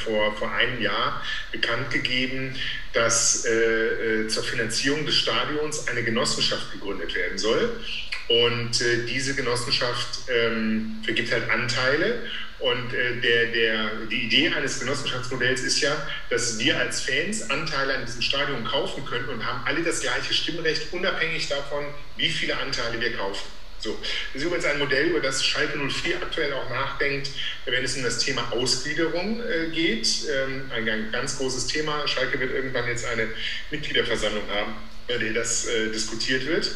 [0.04, 2.54] vor, vor einem Jahr bekannt gegeben,
[2.92, 7.80] dass äh, äh, zur Finanzierung des Stadions eine Genossenschaft gegründet werden soll.
[8.28, 12.22] Und äh, diese Genossenschaft ähm, vergibt halt Anteile.
[12.60, 15.94] Und äh, der, der, die Idee eines Genossenschaftsmodells ist ja,
[16.30, 20.32] dass wir als Fans Anteile an diesem Stadion kaufen können und haben alle das gleiche
[20.32, 21.84] Stimmrecht, unabhängig davon,
[22.16, 23.44] wie viele Anteile wir kaufen.
[23.84, 23.98] So,
[24.32, 27.28] das ist übrigens ein Modell, über das Schalke 04 aktuell auch nachdenkt,
[27.66, 30.08] wenn es um das Thema Ausgliederung äh, geht.
[30.26, 32.08] Ähm, ein, ganz großes Thema.
[32.08, 33.28] Schalke wird irgendwann jetzt eine
[33.70, 34.74] Mitgliederversammlung haben,
[35.06, 36.70] bei der das äh, diskutiert wird.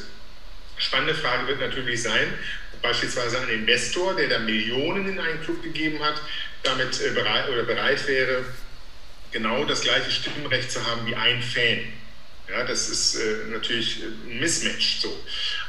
[0.77, 2.35] Spannende Frage wird natürlich sein,
[2.83, 6.21] beispielsweise ein Investor, der da Millionen in einen Club gegeben hat,
[6.63, 8.45] damit äh, bereit oder bereit wäre,
[9.33, 11.91] genau das gleiche Stimmrecht zu haben wie ein Fan.
[12.51, 15.01] Ja, das ist äh, natürlich ein Mismatch.
[15.01, 15.19] So.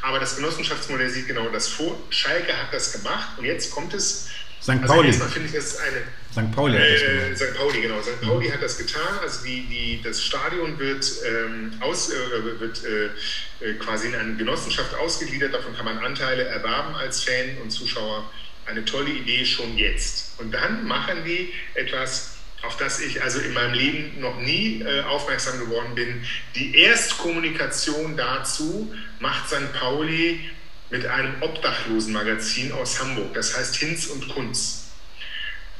[0.02, 1.98] Aber das Genossenschaftsmodell sieht genau das vor.
[2.10, 4.30] Schalke hat das gemacht und jetzt kommt es.
[4.62, 4.70] St.
[4.72, 5.08] Also Pauli.
[5.08, 6.04] Also finde ich das eine.
[6.32, 6.56] St.
[6.56, 7.56] Pauli äh, St.
[7.56, 8.02] Pauli, genau.
[8.02, 8.22] St.
[8.22, 8.54] Pauli mhm.
[8.54, 9.20] hat das getan.
[9.22, 14.36] Also die, die, das Stadion wird, ähm, aus, äh, wird äh, äh, quasi in eine
[14.36, 15.54] Genossenschaft ausgegliedert.
[15.54, 18.30] Davon kann man Anteile erwerben als Fan und Zuschauer.
[18.66, 20.40] Eine tolle Idee schon jetzt.
[20.40, 25.02] Und dann machen die etwas auf das ich also in meinem Leben noch nie äh,
[25.02, 26.24] aufmerksam geworden bin.
[26.56, 29.74] Die Erstkommunikation dazu macht St.
[29.74, 30.42] Pauli
[30.90, 34.92] mit einem Obdachlosenmagazin aus Hamburg, das heißt Hinz und Kunz.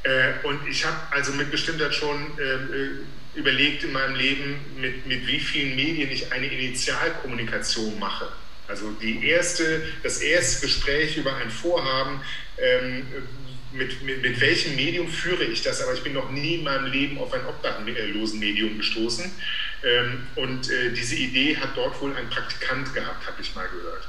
[0.04, 5.06] Äh, und ich habe also mit Bestimmtheit schon ähm, äh, überlegt in meinem Leben, mit,
[5.06, 8.28] mit wie vielen Medien ich eine Initialkommunikation mache.
[8.66, 12.20] Also die erste, das erste Gespräch über ein Vorhaben
[12.56, 13.06] ähm,
[13.72, 16.86] mit, mit, mit, welchem Medium führe ich das, aber ich bin noch nie in meinem
[16.86, 19.30] Leben auf ein obdachlosen Medium gestoßen.
[19.82, 24.08] Ähm, und äh, diese Idee hat dort wohl ein Praktikant gehabt, habe ich mal gehört.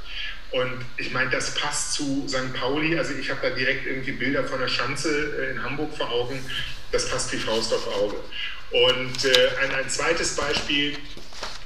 [0.50, 2.52] Und ich meine, das passt zu St.
[2.54, 2.98] Pauli.
[2.98, 6.38] Also ich habe da direkt irgendwie Bilder von der Schanze äh, in Hamburg vor Augen.
[6.90, 8.16] Das passt wie Faust auf Auge.
[8.70, 10.96] Und äh, ein, ein zweites Beispiel,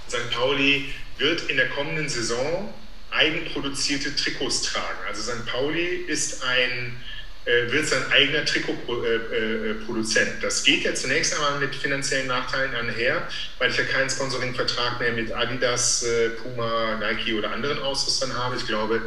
[0.09, 0.30] St.
[0.32, 2.72] Pauli wird in der kommenden Saison
[3.11, 4.98] eigenproduzierte Trikots tragen.
[5.09, 5.46] Also St.
[5.46, 7.02] Pauli ist ein
[7.46, 10.28] wird sein eigener Trikotproduzent.
[10.28, 13.28] Äh, äh, das geht ja zunächst einmal mit finanziellen Nachteilen einher,
[13.59, 16.04] weil ich ja keinen Sponsoringvertrag mehr mit Adidas,
[16.42, 18.56] Puma, Nike oder anderen Ausrüstern habe.
[18.56, 19.00] Ich glaube,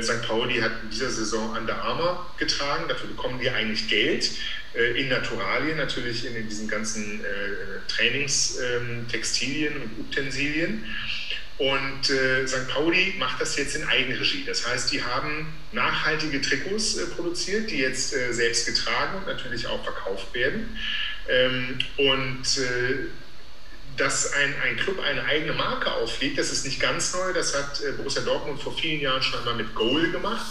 [0.00, 0.22] St.
[0.26, 2.84] Pauli hat in dieser Saison Under Armour getragen.
[2.88, 4.30] Dafür bekommen die eigentlich Geld
[4.96, 7.24] in Naturalien, natürlich in, diesen ganzen
[7.88, 10.84] Trainingstextilien ähm, und Utensilien.
[11.58, 12.68] Und äh, St.
[12.68, 14.44] Pauli macht das jetzt in Eigenregie.
[14.46, 19.66] Das heißt, die haben nachhaltige Trikots äh, produziert, die jetzt äh, selbst getragen und natürlich
[19.66, 20.78] auch verkauft werden.
[21.28, 23.08] Ähm, und äh,
[23.96, 27.32] dass ein, ein Club eine eigene Marke auflegt, das ist nicht ganz neu.
[27.32, 30.46] Das hat äh, Borussia Dortmund vor vielen Jahren schon einmal mit Goal gemacht.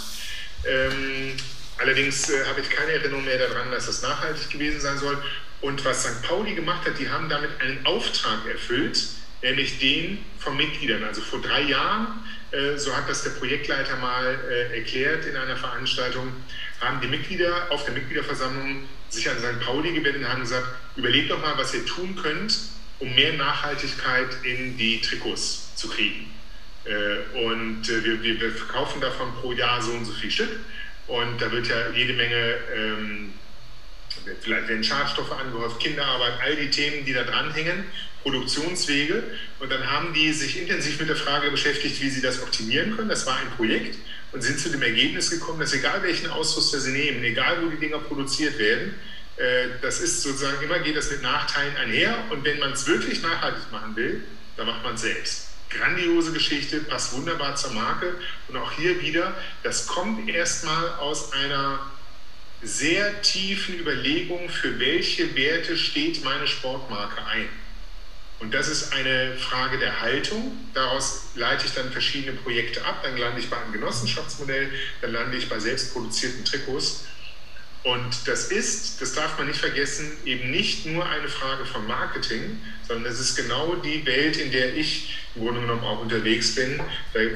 [0.65, 1.37] Ähm,
[1.77, 5.17] allerdings äh, habe ich keine Erinnerung mehr daran, dass das nachhaltig gewesen sein soll.
[5.61, 6.21] Und was St.
[6.23, 9.01] Pauli gemacht hat, die haben damit einen Auftrag erfüllt,
[9.41, 11.03] nämlich den von Mitgliedern.
[11.03, 12.07] Also vor drei Jahren,
[12.51, 16.31] äh, so hat das der Projektleiter mal äh, erklärt in einer Veranstaltung,
[16.79, 19.60] haben die Mitglieder auf der Mitgliederversammlung sich an St.
[19.65, 22.57] Pauli gewendet und haben gesagt, überlegt doch mal, was ihr tun könnt,
[22.99, 26.33] um mehr Nachhaltigkeit in die Trikots zu kriegen.
[26.86, 30.60] Äh, und wir, wir, verkaufen davon pro Jahr so und so viel Stück.
[31.07, 33.33] Und da wird ja jede Menge, ähm,
[34.41, 37.85] vielleicht werden Schadstoffe angehäuft, Kinderarbeit, all die Themen, die da dranhängen.
[38.23, 39.23] Produktionswege.
[39.59, 43.09] Und dann haben die sich intensiv mit der Frage beschäftigt, wie sie das optimieren können.
[43.09, 43.97] Das war ein Projekt
[44.33, 47.77] und sind zu dem Ergebnis gekommen, dass egal welchen Ausrüster sie nehmen, egal wo die
[47.77, 48.95] Dinger produziert werden,
[49.37, 52.17] äh, das ist sozusagen immer geht das mit Nachteilen einher.
[52.29, 54.23] Und wenn man es wirklich nachhaltig machen will,
[54.57, 55.47] dann macht man es selbst.
[55.69, 58.15] Grandiose Geschichte, passt wunderbar zur Marke.
[58.47, 61.79] Und auch hier wieder, das kommt erstmal aus einer
[62.61, 67.49] sehr tiefen Überlegung, für welche Werte steht meine Sportmarke ein.
[68.39, 70.57] Und das ist eine Frage der Haltung.
[70.73, 73.01] Daraus leite ich dann verschiedene Projekte ab.
[73.03, 74.69] Dann lande ich bei einem Genossenschaftsmodell,
[75.01, 77.05] dann lande ich bei selbstproduzierten Trikots.
[77.83, 82.59] Und das ist, das darf man nicht vergessen, eben nicht nur eine Frage von Marketing,
[82.87, 86.81] sondern es ist genau die Welt, in der ich im Grunde genommen auch unterwegs bin,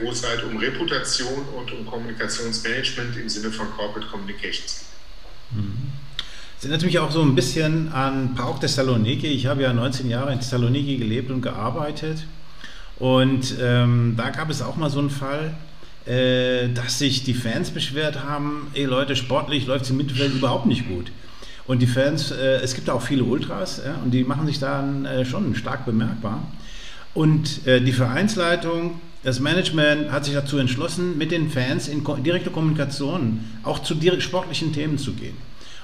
[0.01, 4.90] wo es halt um Reputation und um Kommunikationsmanagement im Sinne von Corporate Communications geht.
[5.54, 5.92] Mhm.
[6.56, 9.28] Das erinnert mich auch so ein bisschen an PAOK Thessaloniki.
[9.28, 12.28] Ich habe ja 19 Jahre in Thessaloniki gelebt und gearbeitet.
[13.00, 15.56] Und ähm, da gab es auch mal so einen Fall,
[16.06, 20.68] äh, dass sich die Fans beschwert haben, ey Leute, sportlich läuft es im Mittelfeld überhaupt
[20.68, 21.12] nicht gut.
[21.66, 25.06] Und die Fans, äh, es gibt auch viele Ultras ja, und die machen sich dann
[25.06, 26.44] äh, schon stark bemerkbar.
[27.14, 32.49] Und äh, die Vereinsleitung, das Management hat sich dazu entschlossen, mit den Fans in direkte
[32.49, 35.38] Kommunikation auch zu sportlichen Themen zu gehen.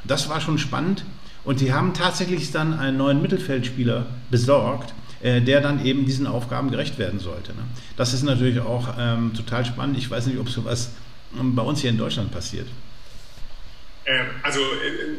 [0.05, 1.05] Das war schon spannend.
[1.43, 6.71] Und sie haben tatsächlich dann einen neuen Mittelfeldspieler besorgt, äh, der dann eben diesen Aufgaben
[6.71, 7.53] gerecht werden sollte.
[7.53, 7.61] Ne?
[7.95, 9.97] Das ist natürlich auch ähm, total spannend.
[9.97, 10.91] Ich weiß nicht, ob sowas
[11.39, 12.67] ähm, bei uns hier in Deutschland passiert.
[14.05, 15.17] Ähm, also äh, äh,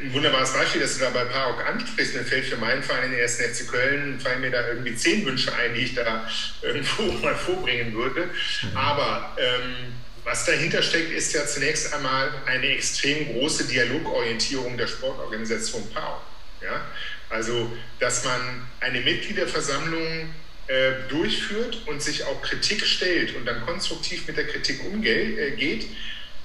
[0.00, 2.14] ein wunderbares Beispiel, dass du da bei PAOK ansprichst.
[2.14, 3.36] Mir fällt für meinen Verein, den 1.
[3.36, 6.28] FC Köln, fallen mir da irgendwie zehn Wünsche ein, die ich da
[6.62, 8.26] irgendwo mal vorbringen würde.
[8.62, 8.76] Mhm.
[8.76, 9.92] Aber ähm,
[10.24, 16.20] was dahinter steckt, ist ja zunächst einmal eine extrem große Dialogorientierung der Sportorganisation PAO.
[16.62, 16.86] Ja?
[17.30, 20.34] Also, dass man eine Mitgliederversammlung
[20.66, 25.52] äh, durchführt und sich auch Kritik stellt und dann konstruktiv mit der Kritik umgeht, äh,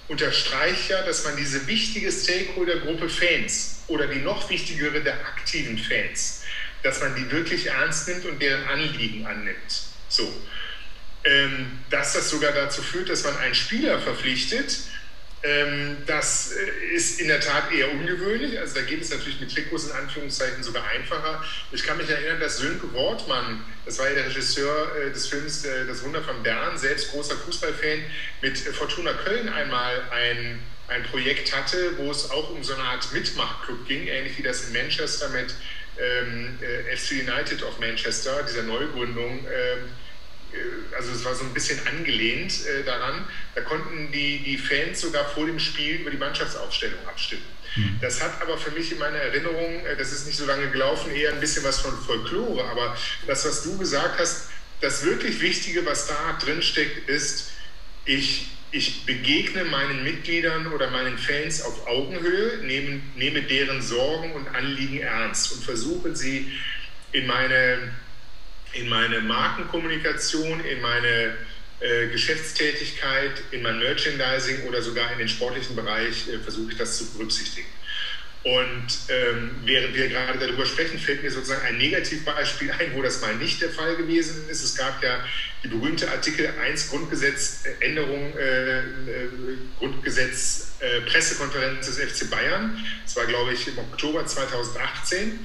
[0.08, 6.44] unterstreicht ja, dass man diese wichtige Stakeholdergruppe Fans oder die noch wichtigere der aktiven Fans,
[6.84, 9.84] dass man die wirklich ernst nimmt und deren Anliegen annimmt.
[10.10, 10.32] So.
[11.26, 14.78] Ähm, dass das sogar dazu führt, dass man einen Spieler verpflichtet.
[15.46, 18.58] Ähm, das äh, ist in der Tat eher ungewöhnlich.
[18.58, 21.44] Also da geht es natürlich mit Trikots in Anführungszeichen sogar einfacher.
[21.74, 25.66] Ich kann mich erinnern, dass Sönke Wortmann, das war ja der Regisseur äh, des Films
[25.66, 28.06] äh, Das Wunder von Bern, selbst großer Fußballfan,
[28.42, 33.12] mit Fortuna Köln einmal ein, ein Projekt hatte, wo es auch um so eine Art
[33.12, 35.54] Mitmachclub ging, ähnlich wie das in Manchester mit
[36.00, 36.58] ähm,
[36.96, 39.40] FC United of Manchester, dieser Neugründung.
[39.40, 40.03] Ähm, äh,
[40.96, 45.26] also es war so ein bisschen angelehnt äh, daran, da konnten die, die Fans sogar
[45.30, 47.44] vor dem Spiel über die Mannschaftsaufstellung abstimmen.
[47.76, 47.98] Mhm.
[48.02, 51.12] Das hat aber für mich in meiner Erinnerung, äh, das ist nicht so lange gelaufen,
[51.12, 52.64] eher ein bisschen was von Folklore.
[52.66, 54.50] Aber das, was du gesagt hast,
[54.82, 57.52] das wirklich Wichtige, was da drin steckt, ist,
[58.06, 64.48] ich, ich begegne meinen Mitgliedern oder meinen Fans auf Augenhöhe, nehme, nehme deren Sorgen und
[64.50, 66.52] Anliegen ernst und versuche sie
[67.12, 67.94] in meine
[68.74, 71.38] in meine Markenkommunikation, in meine
[71.80, 76.98] äh, Geschäftstätigkeit, in mein Merchandising oder sogar in den sportlichen Bereich äh, versuche ich das
[76.98, 77.68] zu berücksichtigen.
[78.44, 83.22] Und ähm, während wir gerade darüber sprechen, fällt mir sozusagen ein Negativbeispiel ein, wo das
[83.22, 84.64] mal nicht der Fall gewesen ist.
[84.64, 85.24] Es gab ja
[85.64, 88.84] die berühmte Artikel 1 Grundgesetz, äh, Änderung äh, äh,
[89.80, 92.78] Grundgesetz äh, Pressekonferenz des FC Bayern.
[93.06, 95.40] Das war, glaube ich, im Oktober 2018.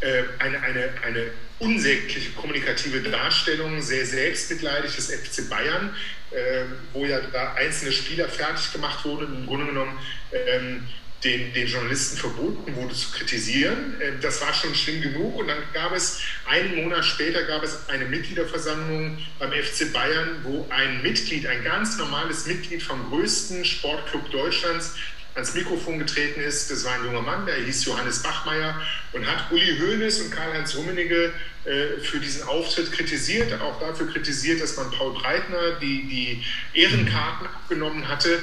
[0.00, 1.30] Äh, eine, eine, eine
[1.62, 5.94] unsägliche kommunikative Darstellung, sehr selbstmitleidig des FC Bayern,
[6.32, 9.98] äh, wo ja da einzelne Spieler fertig gemacht wurden, im Grunde genommen
[10.32, 10.88] ähm,
[11.24, 13.94] den, den Journalisten verboten wurde zu kritisieren.
[14.02, 15.36] Ähm, das war schon schlimm genug.
[15.36, 20.66] Und dann gab es, einen Monat später gab es eine Mitgliederversammlung beim FC Bayern, wo
[20.70, 24.96] ein Mitglied, ein ganz normales Mitglied vom größten Sportclub Deutschlands,
[25.34, 26.70] ans Mikrofon getreten ist.
[26.70, 28.80] Das war ein junger Mann, der hieß Johannes Bachmeier
[29.12, 31.32] und hat Uli Hoeneß und Karl-Heinz Rummenigge
[31.64, 36.44] äh, für diesen Auftritt kritisiert, auch dafür kritisiert, dass man Paul Breitner die, die
[36.80, 38.42] Ehrenkarten abgenommen hatte.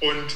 [0.00, 0.34] Und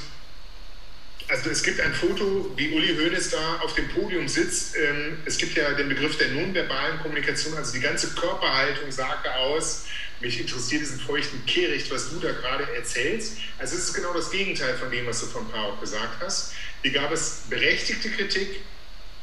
[1.28, 4.76] also es gibt ein Foto, wie Uli Hoeneß da auf dem Podium sitzt.
[4.76, 9.84] Ähm, es gibt ja den Begriff der nonverbalen Kommunikation, also die ganze Körperhaltung sagte aus,
[10.20, 13.38] mich interessiert diesen feuchten Kehricht, was du da gerade erzählst.
[13.58, 16.54] Also es ist genau das Gegenteil von dem, was du von auch gesagt hast.
[16.82, 18.60] Hier gab es berechtigte Kritik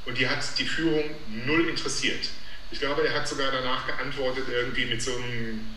[0.06, 1.04] und die hat die Führung
[1.46, 2.30] null interessiert.
[2.72, 5.75] Ich glaube, er hat sogar danach geantwortet, irgendwie mit so einem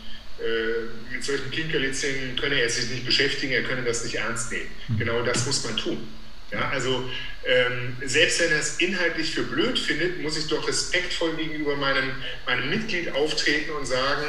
[1.11, 4.69] mit solchen Kinkerlitzchen könne er sich nicht beschäftigen, er könne das nicht ernst nehmen.
[4.87, 4.97] Mhm.
[4.99, 6.07] Genau das muss man tun.
[6.51, 7.09] Ja, also
[7.45, 12.11] ähm, selbst wenn er es inhaltlich für blöd findet, muss ich doch respektvoll gegenüber meinem,
[12.45, 14.25] meinem Mitglied auftreten und sagen,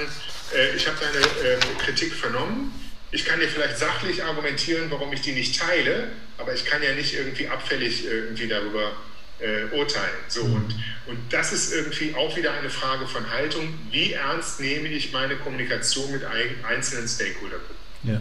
[0.55, 2.73] äh, ich habe deine äh, Kritik vernommen.
[3.11, 6.95] Ich kann dir vielleicht sachlich argumentieren, warum ich die nicht teile, aber ich kann ja
[6.95, 8.93] nicht irgendwie abfällig äh, irgendwie darüber
[9.41, 10.11] äh, urteilen.
[10.29, 10.55] So, mhm.
[10.55, 10.75] und,
[11.07, 13.69] und das ist irgendwie auch wieder eine Frage von Haltung.
[13.91, 17.77] Wie ernst nehme ich meine Kommunikation mit ein, einzelnen Stakeholdergruppen?
[18.05, 18.21] Ja.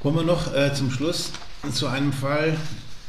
[0.00, 1.32] Kommen wir noch äh, zum Schluss
[1.72, 2.56] zu einem Fall,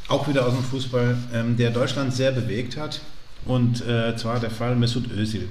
[0.08, 3.00] auch wieder aus dem Fußball, ähm, der Deutschland sehr bewegt hat.
[3.44, 5.48] Und äh, zwar der Fall Mesut Özil.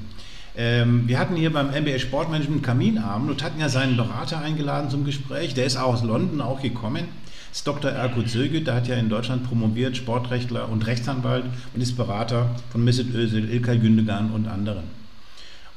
[0.55, 5.05] Ähm, wir hatten hier beim MBA Sportmanagement Kaminabend und hatten ja seinen Berater eingeladen zum
[5.05, 5.53] Gespräch.
[5.53, 7.07] Der ist aus London auch gekommen.
[7.51, 7.91] Ist Dr.
[7.91, 12.83] Erkut Sögüt, der hat ja in Deutschland promoviert, Sportrechtler und Rechtsanwalt und ist Berater von
[12.83, 14.83] Mesut Özil, Ilkay Gündogan und anderen.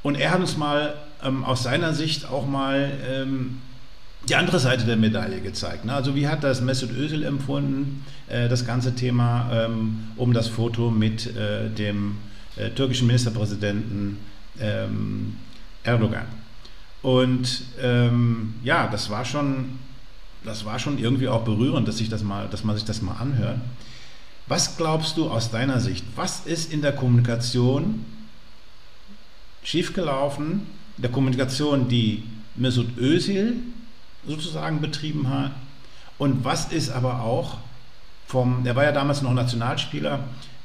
[0.03, 3.59] Und er hat uns mal ähm, aus seiner Sicht auch mal ähm,
[4.29, 5.85] die andere Seite der Medaille gezeigt.
[5.85, 5.95] Ne?
[5.95, 10.91] Also wie hat das Mesut Özil empfunden, äh, das ganze Thema ähm, um das Foto
[10.91, 12.17] mit äh, dem
[12.57, 14.19] äh, türkischen Ministerpräsidenten
[14.61, 15.37] ähm,
[15.83, 16.27] Erdogan.
[17.03, 19.79] Und ähm, ja, das war schon,
[20.45, 23.15] das war schon irgendwie auch berührend, dass, sich das mal, dass man sich das mal
[23.15, 23.59] anhört.
[24.47, 28.05] Was glaubst du aus deiner Sicht, was ist in der Kommunikation
[29.63, 32.25] schiefgelaufen, der Kommunikation, die
[32.57, 33.55] Mesut Özil
[34.27, 35.53] sozusagen betrieben hat
[36.19, 37.59] und was ist aber auch
[38.27, 40.21] vom, der war ja damals noch Nationalspieler,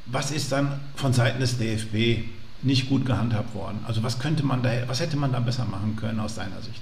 [0.05, 2.25] was ist dann von Seiten des DFB
[2.63, 3.79] nicht gut gehandhabt worden.
[3.87, 6.81] Also was könnte man da, was hätte man da besser machen können aus deiner Sicht?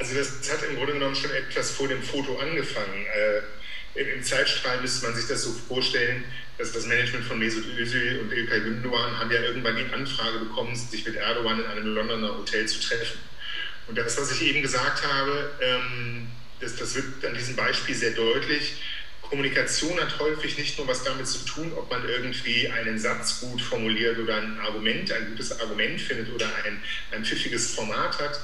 [0.00, 3.06] Also das hat im Grunde genommen schon etwas vor dem Foto angefangen.
[3.94, 6.24] Äh, Im Zeitstrahl müsste man sich das so vorstellen,
[6.56, 10.74] dass das Management von Mesut Özil und Ilkay Gündogan haben ja irgendwann die Anfrage bekommen,
[10.74, 13.20] sich mit Erdogan in einem Londoner Hotel zu treffen.
[13.88, 16.28] Und das, was ich eben gesagt habe, ähm,
[16.60, 18.80] das, das wird an diesem Beispiel sehr deutlich
[19.30, 23.62] Kommunikation hat häufig nicht nur was damit zu tun, ob man irgendwie einen Satz gut
[23.62, 26.82] formuliert oder ein Argument, ein gutes Argument findet oder ein,
[27.12, 28.40] ein pfiffiges Format hat.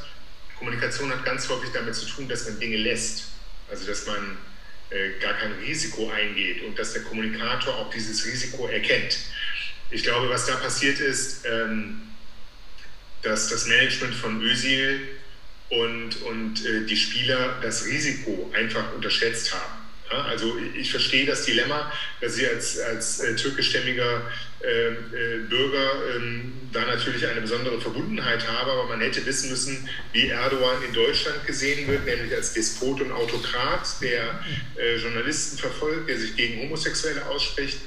[0.58, 3.28] Kommunikation hat ganz häufig damit zu tun, dass man Dinge lässt.
[3.70, 4.38] Also dass man
[4.90, 9.18] äh, gar kein Risiko eingeht und dass der Kommunikator auch dieses Risiko erkennt.
[9.90, 12.02] Ich glaube, was da passiert ist, ähm,
[13.22, 15.00] dass das Management von Özil
[15.70, 19.85] und, und äh, die Spieler das Risiko einfach unterschätzt haben.
[20.10, 24.22] Ja, also ich verstehe das Dilemma, dass ich als, als äh, türkischstämmiger
[24.62, 29.88] äh, äh, Bürger ähm, da natürlich eine besondere Verbundenheit habe, aber man hätte wissen müssen,
[30.12, 34.44] wie Erdogan in Deutschland gesehen wird, nämlich als Despot und Autokrat, der
[34.76, 37.78] äh, Journalisten verfolgt, der sich gegen Homosexuelle ausspricht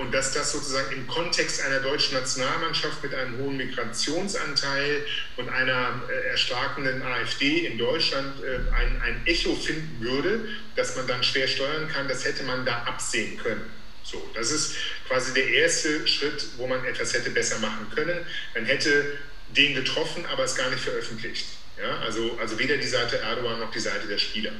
[0.00, 5.04] und dass das sozusagen im Kontext einer deutschen Nationalmannschaft mit einem hohen Migrationsanteil
[5.36, 11.06] und einer äh, erstarkenden AfD in Deutschland äh, ein, ein Echo finden würde, dass man
[11.06, 13.70] dann schwer steuern kann, das hätte man da absehen können.
[14.02, 14.76] So, das ist
[15.08, 18.18] quasi der erste Schritt, wo man etwas hätte besser machen können.
[18.54, 19.18] Man hätte
[19.56, 21.46] den getroffen, aber es gar nicht veröffentlicht.
[21.80, 24.52] Ja, also, also weder die Seite Erdogan noch die Seite der Spieler.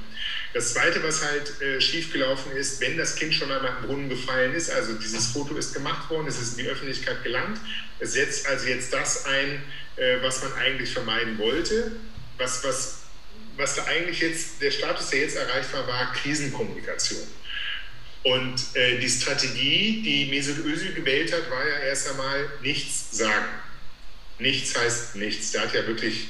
[0.52, 4.52] Das Zweite, was halt äh, schiefgelaufen ist, wenn das Kind schon einmal im Brunnen gefallen
[4.54, 7.60] ist, also dieses Foto ist gemacht worden, es ist in die Öffentlichkeit gelangt,
[8.00, 9.62] es setzt also jetzt das ein,
[9.96, 11.92] äh, was man eigentlich vermeiden wollte,
[12.36, 13.04] was, was
[13.56, 17.22] was da eigentlich jetzt, der Status, der jetzt erreicht war, war Krisenkommunikation.
[18.22, 23.46] Und äh, die Strategie, die Mesut Özil gewählt hat, war ja erst einmal nichts sagen.
[24.38, 25.52] Nichts heißt nichts.
[25.52, 26.28] Der hat ja wirklich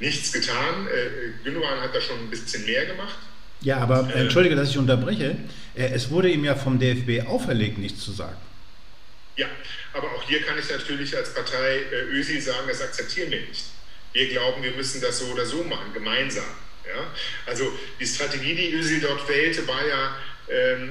[0.00, 0.86] nichts getan.
[0.86, 3.18] Äh, Gündogan hat da schon ein bisschen mehr gemacht.
[3.60, 5.36] Ja, aber äh, entschuldige, dass ich unterbreche.
[5.74, 8.36] Äh, es wurde ihm ja vom DFB auferlegt, nichts zu sagen.
[9.36, 9.46] Ja,
[9.92, 13.64] aber auch hier kann ich natürlich als Partei äh, Ösi sagen, das akzeptieren wir nicht.
[14.12, 16.44] Wir glauben, wir müssen das so oder so machen, gemeinsam.
[16.86, 17.06] Ja?
[17.46, 20.16] Also die Strategie, die Ösi dort wählte, war ja
[20.48, 20.90] ähm,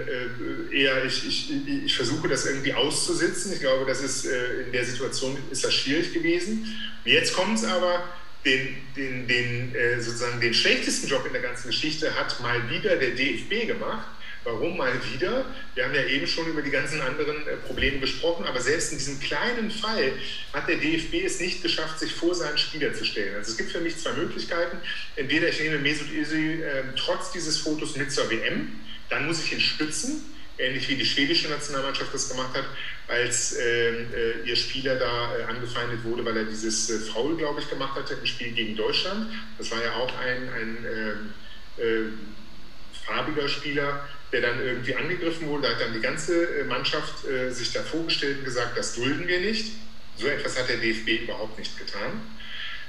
[0.71, 1.51] äh, eher, ich, ich,
[1.85, 3.53] ich versuche das irgendwie auszusitzen.
[3.53, 6.75] Ich glaube, das ist äh, in der Situation ist das schwierig gewesen.
[7.05, 8.03] Jetzt kommt es aber,
[8.45, 12.95] den, den, den, äh, sozusagen den schlechtesten Job in der ganzen Geschichte hat mal wieder
[12.97, 14.07] der DFB gemacht.
[14.43, 15.45] Warum mal wieder?
[15.73, 18.97] Wir haben ja eben schon über die ganzen anderen äh, Probleme gesprochen, aber selbst in
[18.97, 20.11] diesem kleinen Fall
[20.51, 23.35] hat der DFB es nicht geschafft, sich vor seinen Spieler zu stellen.
[23.35, 24.77] Also es gibt für mich zwei Möglichkeiten.
[25.15, 28.73] Entweder ich nehme Mesut Özil äh, trotz dieses Fotos mit zur WM,
[29.09, 30.21] dann muss ich ihn stützen,
[30.57, 32.65] ähnlich wie die schwedische Nationalmannschaft das gemacht hat,
[33.07, 34.03] als äh, äh,
[34.45, 38.13] ihr Spieler da äh, angefeindet wurde, weil er dieses äh, Foul, glaube ich, gemacht hatte
[38.13, 39.31] im Spiel gegen Deutschland.
[39.57, 41.33] Das war ja auch ein, ein ähm,
[41.77, 45.63] äh, farbiger Spieler, der dann irgendwie angegriffen wurde.
[45.63, 49.39] Da hat dann die ganze äh, Mannschaft sich da vorgestellt und gesagt, das dulden wir
[49.39, 49.73] nicht.
[50.17, 52.21] So etwas hat der DFB überhaupt nicht getan.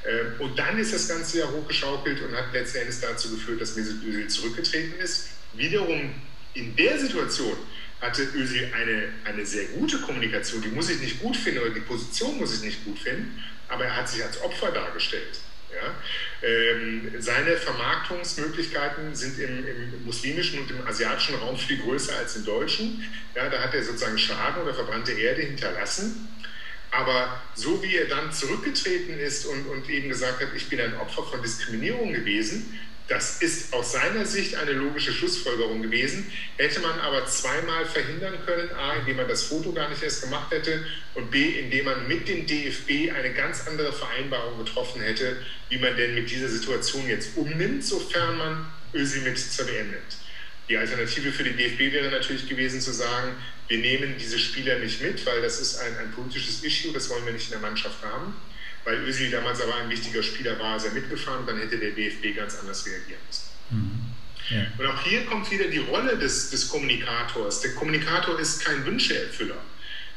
[0.07, 4.05] Ähm, und dann ist das Ganze ja hochgeschaukelt und hat letztendlich dazu geführt, dass Mesut
[4.05, 5.31] Özil zurückgetreten ist.
[5.55, 6.15] Wiederum
[6.55, 7.57] in der Situation
[8.01, 10.63] hatte Özil eine, eine sehr gute Kommunikation.
[10.63, 13.85] Die muss ich nicht gut finden oder die Position muss ich nicht gut finden, aber
[13.85, 15.41] er hat sich als Opfer dargestellt.
[15.75, 16.49] Ja?
[16.49, 22.45] Ähm, seine Vermarktungsmöglichkeiten sind im, im, muslimischen und im asiatischen Raum viel größer als im
[22.45, 23.05] deutschen.
[23.35, 26.29] Ja, da hat er sozusagen Schaden oder verbrannte Erde hinterlassen.
[26.95, 30.97] Aber so wie er dann zurückgetreten ist und, und eben gesagt hat, ich bin ein
[30.97, 32.79] Opfer von Diskriminierung gewesen,
[33.09, 36.31] das ist aus seiner Sicht eine logische Schlussfolgerung gewesen.
[36.57, 40.51] Hätte man aber zweimal verhindern können, a, indem man das Foto gar nicht erst gemacht
[40.51, 45.37] hätte und b, indem man mit dem DFB eine ganz andere Vereinbarung getroffen hätte,
[45.69, 50.24] wie man denn mit dieser Situation jetzt umnimmt, sofern man Ösi mit zur WM nimmt.
[50.69, 53.33] Die Alternative für den DFB wäre natürlich gewesen zu sagen,
[53.69, 57.25] wir nehmen diese Spieler nicht mit, weil das ist ein, ein politisches Issue, das wollen
[57.27, 58.35] wir nicht in der Mannschaft haben
[58.85, 61.91] weil Özil damals aber ein wichtiger Spieler war, ist er mitgefahren und dann hätte der
[61.91, 63.49] DFB ganz anders reagieren müssen.
[63.71, 64.15] Mhm.
[64.51, 64.67] Ja.
[64.77, 67.63] Und auch hier kommt wieder die Rolle des, des Kommunikators.
[67.63, 69.57] Der Kommunikator ist kein Wünscheerfüller.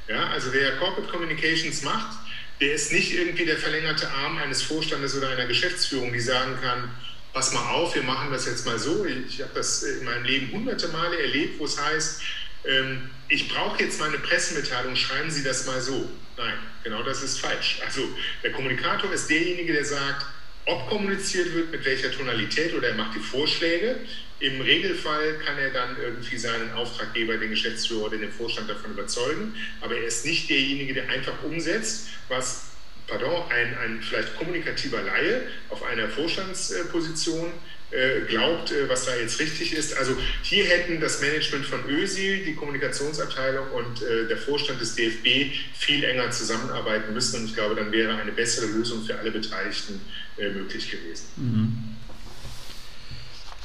[0.10, 2.18] Ja, also wer Corporate Communications macht,
[2.60, 6.89] der ist nicht irgendwie der verlängerte Arm eines Vorstandes oder einer Geschäftsführung, die sagen kann,
[7.38, 9.05] pass mal auf, wir machen das jetzt mal so.
[9.05, 12.23] Ich habe das in meinem Leben hunderte Male erlebt, wo es heißt,
[12.65, 16.09] ähm, ich brauche jetzt mal eine Pressemitteilung, schreiben Sie das mal so.
[16.35, 17.79] Nein, genau das ist falsch.
[17.85, 18.01] Also
[18.41, 20.25] der Kommunikator ist derjenige, der sagt,
[20.65, 23.97] ob kommuniziert wird, mit welcher Tonalität oder er macht die Vorschläge.
[24.39, 29.53] Im Regelfall kann er dann irgendwie seinen Auftraggeber, den Geschäftsführer oder den Vorstand davon überzeugen,
[29.81, 32.63] aber er ist nicht derjenige, der einfach umsetzt, was
[33.08, 37.51] pardon, ein, ein vielleicht kommunikativer Laie auf einer Vorstandsposition
[37.89, 39.97] äh, glaubt, äh, was da jetzt richtig ist.
[39.97, 45.53] Also hier hätten das Management von ÖSIL, die Kommunikationsabteilung und äh, der Vorstand des DFB
[45.74, 47.41] viel enger zusammenarbeiten müssen.
[47.41, 50.01] Und ich glaube, dann wäre eine bessere Lösung für alle Beteiligten
[50.38, 51.26] möglich gewesen.
[51.38, 51.97] Mhm.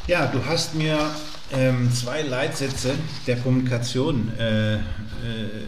[0.07, 1.15] Ja, du hast mir
[1.53, 2.95] ähm, zwei Leitsätze
[3.27, 4.79] der Kommunikation äh, äh,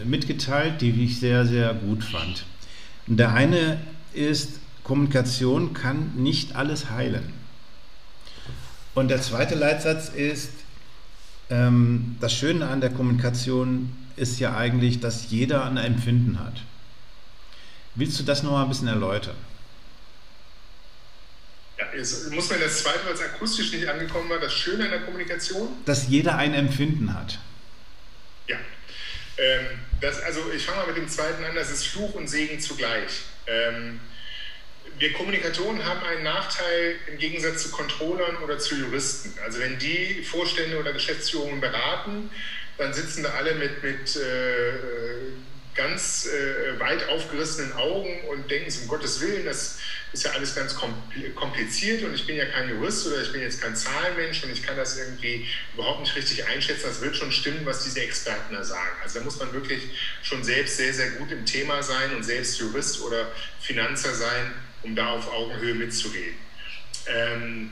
[0.05, 2.45] mitgeteilt, die ich sehr, sehr gut fand.
[3.07, 3.81] Der eine
[4.13, 7.33] ist, Kommunikation kann nicht alles heilen.
[8.95, 10.51] Und der zweite Leitsatz ist,
[11.51, 16.63] ähm, das Schöne an der Kommunikation ist ja eigentlich, dass jeder ein Empfinden hat.
[17.95, 19.37] Willst du das noch mal ein bisschen erläutern?
[21.79, 21.87] Ja,
[22.31, 25.69] muss man das zweite, weil es akustisch nicht angekommen war, das Schöne an der Kommunikation?
[25.85, 27.39] Dass jeder ein Empfinden hat.
[29.39, 29.67] Ähm,
[30.01, 33.23] das, also ich fange mal mit dem zweiten an, das ist Fluch und Segen zugleich.
[33.47, 34.01] Ähm,
[34.99, 39.37] wir Kommunikatoren haben einen Nachteil im Gegensatz zu Controllern oder zu Juristen.
[39.45, 42.31] Also wenn die Vorstände oder Geschäftsführungen beraten,
[42.79, 44.75] dann sitzen da alle mit, mit äh,
[45.75, 49.79] ganz äh, weit aufgerissenen Augen und denken um Gottes Willen, das
[50.13, 50.77] ist ja alles ganz
[51.35, 54.63] kompliziert und ich bin ja kein Jurist oder ich bin jetzt kein Zahlenmensch und ich
[54.63, 56.85] kann das irgendwie überhaupt nicht richtig einschätzen.
[56.87, 58.97] Das wird schon stimmen, was diese Experten da sagen.
[59.03, 59.83] Also da muss man wirklich
[60.23, 64.53] schon selbst sehr, sehr gut im Thema sein und selbst Jurist oder Finanzer sein,
[64.83, 66.37] um da auf Augenhöhe mitzureden.
[67.07, 67.71] Ähm,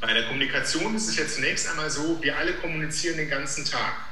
[0.00, 4.07] bei der Kommunikation ist es ja zunächst einmal so, wir alle kommunizieren den ganzen Tag.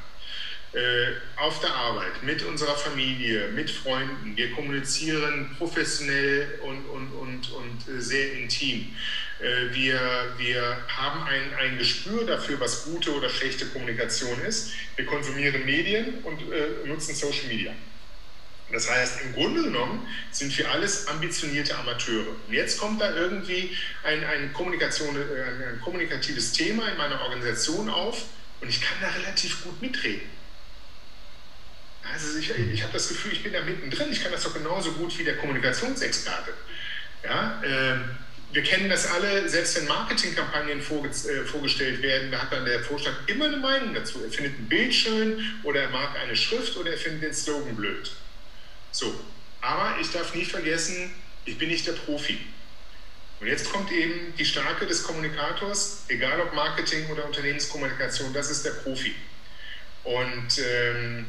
[0.76, 4.36] Äh, auf der Arbeit, mit unserer Familie, mit Freunden.
[4.36, 8.94] Wir kommunizieren professionell und, und, und, und äh, sehr intim.
[9.40, 9.98] Äh, wir,
[10.36, 14.72] wir haben ein, ein Gespür dafür, was gute oder schlechte Kommunikation ist.
[14.96, 17.72] Wir konsumieren Medien und äh, nutzen Social Media.
[18.70, 22.36] Das heißt, im Grunde genommen sind wir alles ambitionierte Amateure.
[22.46, 23.74] Und jetzt kommt da irgendwie
[24.04, 28.24] ein, ein, Kommunikation, äh, ein kommunikatives Thema in meiner Organisation auf
[28.60, 30.36] und ich kann da relativ gut mitreden.
[32.12, 34.10] Also ich, ich habe das Gefühl, ich bin da mittendrin.
[34.10, 36.52] Ich kann das doch genauso gut wie der Kommunikationsexperte.
[37.24, 37.98] Ja, äh,
[38.52, 42.80] wir kennen das alle, selbst wenn Marketingkampagnen vorge äh, vorgestellt werden, da hat dann der
[42.80, 44.22] Vorstand immer eine Meinung dazu.
[44.24, 47.74] Er findet ein Bild schön oder er mag eine Schrift oder er findet den Slogan
[47.74, 48.12] blöd.
[48.92, 49.20] So,
[49.60, 51.10] aber ich darf nie vergessen,
[51.44, 52.38] ich bin nicht der Profi.
[53.40, 58.64] Und jetzt kommt eben die Stärke des Kommunikators, egal ob Marketing oder Unternehmenskommunikation, das ist
[58.64, 59.14] der Profi.
[60.04, 61.26] Und ähm,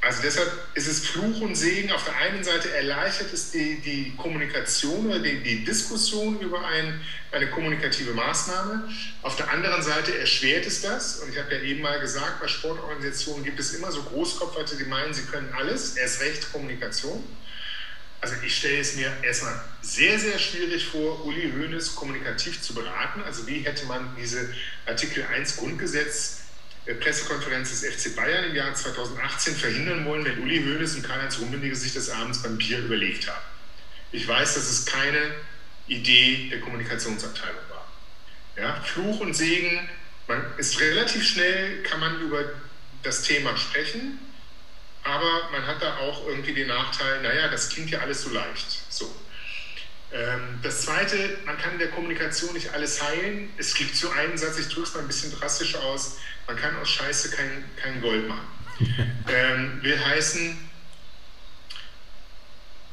[0.00, 1.90] also deshalb ist es Fluch und Segen.
[1.90, 7.00] Auf der einen Seite erleichtert es die, die Kommunikation oder die, die Diskussion über ein,
[7.32, 8.88] eine kommunikative Maßnahme.
[9.22, 11.20] Auf der anderen Seite erschwert es das.
[11.20, 14.84] Und ich habe ja eben mal gesagt, bei Sportorganisationen gibt es immer so Großkopferte, die
[14.84, 17.24] meinen, sie können alles, erst recht Kommunikation.
[18.20, 23.22] Also ich stelle es mir erstmal sehr, sehr schwierig vor, Uli Hoeneß kommunikativ zu beraten.
[23.22, 24.54] Also wie hätte man diese
[24.86, 26.45] Artikel 1 Grundgesetz
[26.94, 31.74] Pressekonferenz des FC Bayern im Jahr 2018 verhindern wollen, wenn Uli Hoeneß und Karl-Heinz Rummenigge
[31.74, 33.44] sich das abends beim Bier überlegt haben.
[34.12, 35.34] Ich weiß, dass es keine
[35.88, 37.86] Idee der Kommunikationsabteilung war.
[38.56, 39.88] Ja, Fluch und Segen,
[40.28, 42.44] man ist relativ schnell, kann man über
[43.02, 44.18] das Thema sprechen,
[45.02, 48.66] aber man hat da auch irgendwie den Nachteil, naja, das klingt ja alles so leicht.
[48.88, 49.14] So.
[50.12, 53.50] Ähm, das Zweite, man kann in der Kommunikation nicht alles heilen.
[53.56, 56.76] Es gibt so einen Satz, ich drücke es mal ein bisschen drastischer aus, man kann
[56.76, 58.46] aus Scheiße kein, kein Gold machen.
[59.28, 60.58] ähm, will heißen,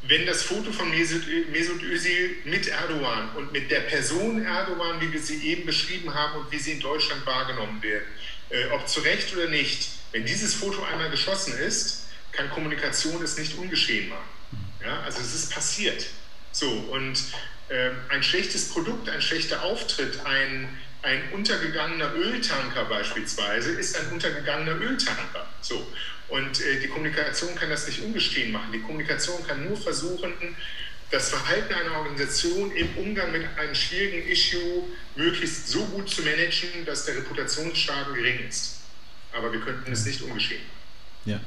[0.06, 5.14] wenn das Foto von Mesut, Mesut Özil mit Erdogan und mit der Person Erdogan, wie
[5.14, 8.04] wir sie eben beschrieben haben und wie sie in Deutschland wahrgenommen wird,
[8.50, 13.38] äh, ob zu Recht oder nicht, wenn dieses Foto einmal geschossen ist, kann Kommunikation es
[13.38, 14.28] nicht ungeschehen machen.
[14.84, 16.06] Ja, also es ist passiert.
[16.54, 17.18] So, und
[17.70, 20.70] äh, ein schlechtes Produkt, ein schlechter Auftritt, ein,
[21.02, 25.48] ein untergegangener Öltanker beispielsweise ist ein untergegangener Öltanker.
[25.62, 25.86] So.
[26.30, 28.72] Und äh, die Kommunikation kann das nicht ungeschehen machen.
[28.72, 30.34] Die Kommunikation kann nur versuchen,
[31.12, 34.84] das Verhalten einer Organisation im Umgang mit einem schwierigen Issue
[35.16, 38.80] möglichst so gut zu managen, dass der Reputationsschaden gering ist.
[39.32, 40.84] Aber wir könnten es nicht ungeschehen machen.
[41.26, 41.40] Ja.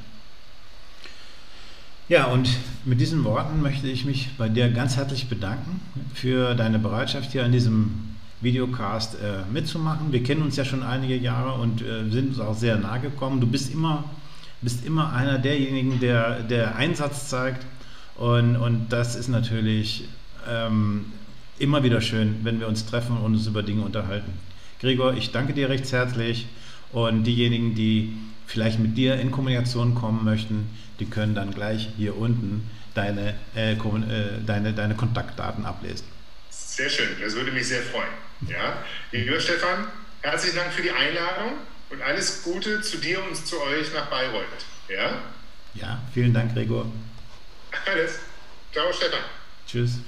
[2.08, 2.48] Ja, und
[2.84, 5.80] mit diesen Worten möchte ich mich bei dir ganz herzlich bedanken
[6.14, 10.12] für deine Bereitschaft hier an diesem Videocast äh, mitzumachen.
[10.12, 13.40] Wir kennen uns ja schon einige Jahre und äh, sind uns auch sehr nahe gekommen.
[13.40, 14.04] Du bist immer,
[14.62, 17.66] bist immer einer derjenigen, der, der Einsatz zeigt
[18.14, 20.04] und, und das ist natürlich
[20.48, 21.06] ähm,
[21.58, 24.30] immer wieder schön, wenn wir uns treffen und uns über Dinge unterhalten.
[24.78, 26.46] Gregor, ich danke dir recht herzlich
[26.92, 28.12] und diejenigen, die
[28.46, 30.68] vielleicht mit dir in Kommunikation kommen möchten,
[31.00, 33.76] die können dann gleich hier unten deine, äh, äh,
[34.46, 36.06] deine, deine Kontaktdaten ablesen.
[36.50, 38.08] Sehr schön, das würde mich sehr freuen.
[38.48, 38.82] Ja?
[39.12, 39.86] Lieber Stefan,
[40.22, 41.52] herzlichen Dank für die Einladung
[41.90, 44.44] und alles Gute zu dir und zu euch nach Bayreuth.
[44.88, 45.22] Ja?
[45.74, 46.90] Ja, vielen Dank, Gregor.
[47.86, 48.20] Alles.
[48.72, 49.20] Ciao, Stefan.
[49.66, 49.98] Tschüss.